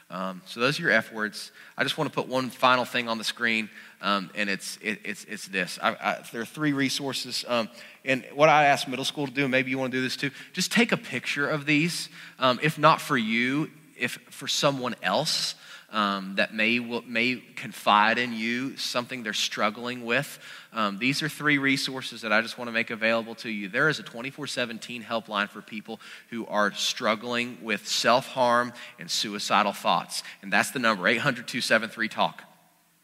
Um, 0.10 0.42
so 0.46 0.60
those 0.60 0.80
are 0.80 0.84
your 0.84 0.92
F 0.92 1.12
words. 1.12 1.52
I 1.78 1.84
just 1.84 1.98
want 1.98 2.12
to 2.12 2.16
put 2.16 2.28
one 2.28 2.52
final 2.52 2.86
thing 2.86 3.10
on 3.10 3.18
the 3.18 3.24
screen, 3.24 3.70
um, 4.02 4.30
and 4.36 4.50
it's 4.50 4.78
it, 4.82 5.00
it's 5.04 5.24
it's 5.26 5.48
this. 5.48 5.80
I, 5.82 5.90
I, 5.94 6.24
there 6.32 6.42
are 6.42 6.46
three 6.46 6.74
resources, 6.74 7.44
um, 7.48 7.70
and 8.04 8.24
what 8.36 8.48
I 8.48 8.66
ask 8.66 8.88
middle 8.88 9.06
school 9.06 9.26
to 9.26 9.34
do, 9.34 9.48
maybe 9.48 9.72
you 9.72 9.80
want 9.80 9.92
to 9.92 9.98
do 9.98 10.04
this 10.04 10.16
too. 10.16 10.30
Just 10.54 10.72
take 10.72 10.92
a 10.92 10.98
picture 10.98 11.50
of 11.50 11.66
these, 11.66 12.10
um, 12.38 12.60
if 12.62 12.78
not 12.78 13.02
for 13.02 13.18
you, 13.18 13.72
if 13.98 14.20
for 14.30 14.48
someone 14.48 14.96
else 15.02 15.56
um, 15.96 16.36
that 16.36 16.54
may, 16.54 16.80
may 16.80 17.42
confide 17.56 18.18
in 18.18 18.34
you 18.34 18.76
something 18.78 19.24
they're 19.24 19.34
struggling 19.34 20.06
with. 20.06 20.40
Um, 20.76 20.98
these 20.98 21.24
are 21.24 21.30
three 21.30 21.58
resources 21.58 22.22
that 22.22 22.34
I 22.34 22.42
just 22.42 22.58
want 22.58 22.68
to 22.68 22.74
make 22.74 22.90
available 22.90 23.34
to 23.36 23.50
you. 23.50 23.70
There 23.70 23.88
is 23.88 23.98
a 24.00 24.04
24 24.04 24.46
17 24.46 25.02
helpline 25.02 25.50
for 25.50 25.62
people 25.62 26.02
who 26.30 26.46
are 26.48 26.74
struggling 26.74 27.58
with 27.62 27.88
self 27.88 28.28
harm 28.28 28.74
and 29.00 29.10
suicidal 29.10 29.72
thoughts. 29.72 30.22
And 30.42 30.52
that's 30.52 30.72
the 30.72 30.80
number 30.80 31.08
800 31.08 31.48
273 31.48 32.10
TALK. 32.10 32.44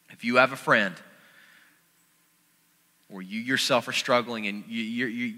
If 0.09 0.25
you 0.25 0.35
have 0.35 0.51
a 0.51 0.57
friend, 0.57 0.95
or 3.09 3.21
you 3.21 3.39
yourself 3.39 3.87
are 3.87 3.93
struggling 3.93 4.47
and 4.47 4.65
you, 4.67 4.83
you, 4.83 5.05
you, 5.07 5.33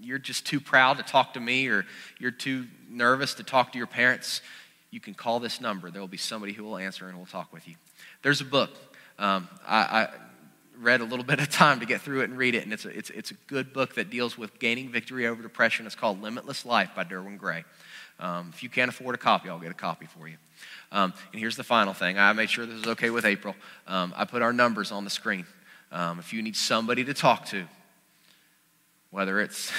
you're 0.00 0.18
just 0.18 0.46
too 0.46 0.60
proud 0.60 0.96
to 0.96 1.02
talk 1.02 1.34
to 1.34 1.40
me, 1.40 1.68
or 1.68 1.84
you're 2.18 2.30
too 2.30 2.66
nervous 2.88 3.34
to 3.34 3.42
talk 3.42 3.72
to 3.72 3.78
your 3.78 3.86
parents, 3.86 4.40
you 4.90 5.00
can 5.00 5.12
call 5.12 5.40
this 5.40 5.60
number. 5.60 5.90
There 5.90 6.00
will 6.00 6.08
be 6.08 6.16
somebody 6.16 6.54
who 6.54 6.64
will 6.64 6.78
answer 6.78 7.06
and 7.06 7.18
will 7.18 7.26
talk 7.26 7.52
with 7.52 7.68
you. 7.68 7.74
There's 8.22 8.40
a 8.40 8.46
book. 8.46 8.70
Um, 9.18 9.48
I, 9.66 9.78
I, 9.78 10.08
read 10.80 11.00
a 11.00 11.04
little 11.04 11.24
bit 11.24 11.40
of 11.40 11.50
time 11.50 11.80
to 11.80 11.86
get 11.86 12.00
through 12.00 12.20
it 12.20 12.30
and 12.30 12.38
read 12.38 12.54
it, 12.54 12.64
and 12.64 12.72
it's 12.72 12.84
a, 12.84 12.90
it's, 12.90 13.10
it's 13.10 13.30
a 13.30 13.34
good 13.46 13.72
book 13.72 13.94
that 13.94 14.10
deals 14.10 14.36
with 14.36 14.58
gaining 14.58 14.90
victory 14.90 15.26
over 15.26 15.42
depression. 15.42 15.86
It's 15.86 15.94
called 15.94 16.22
Limitless 16.22 16.64
Life 16.64 16.90
by 16.94 17.04
Derwin 17.04 17.38
Gray. 17.38 17.64
Um, 18.18 18.50
if 18.54 18.62
you 18.62 18.68
can't 18.68 18.88
afford 18.88 19.14
a 19.14 19.18
copy, 19.18 19.48
I'll 19.48 19.58
get 19.58 19.70
a 19.70 19.74
copy 19.74 20.06
for 20.06 20.28
you. 20.28 20.36
Um, 20.92 21.12
and 21.32 21.40
here's 21.40 21.56
the 21.56 21.64
final 21.64 21.92
thing 21.92 22.18
I 22.18 22.32
made 22.32 22.50
sure 22.50 22.64
this 22.64 22.76
was 22.76 22.86
okay 22.88 23.10
with 23.10 23.24
April. 23.24 23.54
Um, 23.86 24.14
I 24.16 24.24
put 24.24 24.42
our 24.42 24.52
numbers 24.52 24.92
on 24.92 25.04
the 25.04 25.10
screen. 25.10 25.46
Um, 25.92 26.18
if 26.18 26.32
you 26.32 26.42
need 26.42 26.56
somebody 26.56 27.04
to 27.04 27.14
talk 27.14 27.46
to, 27.46 27.66
whether 29.10 29.40
it's 29.40 29.70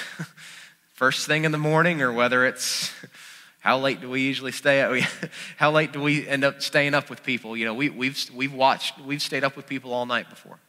first 0.94 1.28
thing 1.28 1.46
in 1.46 1.52
the 1.52 1.58
morning 1.58 2.02
or 2.02 2.12
whether 2.12 2.46
it's 2.46 2.92
how 3.60 3.78
late 3.80 4.02
do 4.02 4.10
we 4.10 4.22
usually 4.22 4.52
stay 4.52 4.82
up? 4.82 5.04
How 5.58 5.72
late 5.72 5.92
do 5.92 6.00
we 6.00 6.28
end 6.28 6.44
up 6.44 6.62
staying 6.62 6.94
up 6.94 7.10
with 7.10 7.24
people? 7.24 7.58
You 7.58 7.66
know, 7.66 7.74
we, 7.74 7.90
we've, 7.90 8.18
we've 8.34 8.54
watched, 8.54 9.00
we've 9.02 9.22
stayed 9.22 9.44
up 9.44 9.58
with 9.58 9.68
people 9.68 9.92
all 9.94 10.06
night 10.06 10.30
before. 10.30 10.60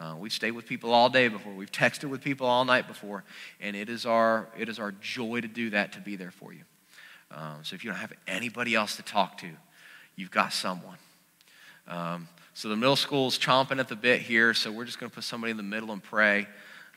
Uh, 0.00 0.14
we've 0.18 0.32
stayed 0.32 0.52
with 0.52 0.66
people 0.66 0.94
all 0.94 1.10
day 1.10 1.28
before. 1.28 1.52
We've 1.52 1.70
texted 1.70 2.08
with 2.08 2.22
people 2.22 2.46
all 2.46 2.64
night 2.64 2.88
before. 2.88 3.22
And 3.60 3.76
it 3.76 3.90
is 3.90 4.06
our, 4.06 4.48
it 4.58 4.70
is 4.70 4.78
our 4.78 4.92
joy 4.92 5.42
to 5.42 5.48
do 5.48 5.70
that, 5.70 5.92
to 5.92 6.00
be 6.00 6.16
there 6.16 6.30
for 6.30 6.54
you. 6.54 6.62
Um, 7.30 7.58
so 7.62 7.74
if 7.74 7.84
you 7.84 7.90
don't 7.90 8.00
have 8.00 8.14
anybody 8.26 8.74
else 8.74 8.96
to 8.96 9.02
talk 9.02 9.36
to, 9.38 9.48
you've 10.16 10.30
got 10.30 10.54
someone. 10.54 10.96
Um, 11.86 12.28
so 12.54 12.68
the 12.68 12.76
middle 12.76 12.96
school 12.96 13.28
is 13.28 13.38
chomping 13.38 13.78
at 13.78 13.88
the 13.88 13.96
bit 13.96 14.22
here, 14.22 14.54
so 14.54 14.72
we're 14.72 14.86
just 14.86 14.98
going 14.98 15.10
to 15.10 15.14
put 15.14 15.24
somebody 15.24 15.50
in 15.50 15.56
the 15.56 15.62
middle 15.62 15.92
and 15.92 16.02
pray. 16.02 16.48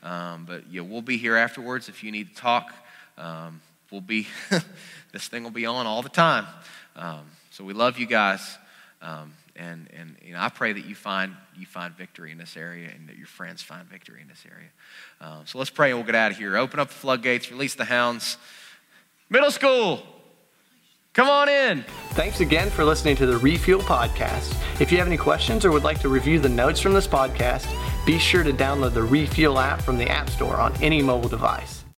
Um, 0.02 0.46
but 0.46 0.64
yeah, 0.70 0.80
we'll 0.80 1.02
be 1.02 1.18
here 1.18 1.36
afterwards 1.36 1.88
if 1.88 2.02
you 2.02 2.10
need 2.10 2.34
to 2.34 2.34
talk. 2.34 2.72
Um, 3.18 3.60
we'll 3.90 4.00
be, 4.00 4.26
this 5.12 5.28
thing 5.28 5.44
will 5.44 5.50
be 5.50 5.66
on 5.66 5.86
all 5.86 6.02
the 6.02 6.08
time. 6.08 6.46
Um, 6.96 7.26
so 7.50 7.64
we 7.64 7.74
love 7.74 7.98
you 7.98 8.06
guys. 8.06 8.58
And 9.56 9.88
and 9.92 10.16
you 10.22 10.32
know, 10.32 10.40
I 10.40 10.48
pray 10.48 10.72
that 10.72 10.84
you 10.84 10.94
find, 10.94 11.34
you 11.56 11.66
find 11.66 11.94
victory 11.94 12.32
in 12.32 12.38
this 12.38 12.56
area 12.56 12.90
and 12.94 13.08
that 13.08 13.16
your 13.16 13.26
friends 13.26 13.62
find 13.62 13.88
victory 13.88 14.20
in 14.20 14.28
this 14.28 14.44
area. 14.50 14.68
Um, 15.20 15.46
so 15.46 15.58
let's 15.58 15.70
pray 15.70 15.90
and 15.90 15.98
we'll 15.98 16.06
get 16.06 16.14
out 16.14 16.32
of 16.32 16.38
here. 16.38 16.56
Open 16.56 16.80
up 16.80 16.88
the 16.88 16.94
floodgates, 16.94 17.50
release 17.50 17.74
the 17.74 17.84
hounds. 17.84 18.36
Middle 19.30 19.50
school, 19.50 20.02
come 21.12 21.28
on 21.28 21.48
in. 21.48 21.84
Thanks 22.10 22.40
again 22.40 22.68
for 22.68 22.84
listening 22.84 23.16
to 23.16 23.26
the 23.26 23.38
Refuel 23.38 23.80
Podcast. 23.80 24.54
If 24.80 24.90
you 24.90 24.98
have 24.98 25.06
any 25.06 25.16
questions 25.16 25.64
or 25.64 25.70
would 25.70 25.84
like 25.84 26.00
to 26.00 26.08
review 26.08 26.40
the 26.40 26.48
notes 26.48 26.80
from 26.80 26.92
this 26.92 27.06
podcast, 27.06 27.66
be 28.04 28.18
sure 28.18 28.42
to 28.42 28.52
download 28.52 28.92
the 28.92 29.02
Refuel 29.02 29.58
app 29.58 29.80
from 29.80 29.98
the 29.98 30.08
App 30.08 30.28
Store 30.30 30.56
on 30.56 30.74
any 30.82 31.00
mobile 31.00 31.28
device. 31.28 31.83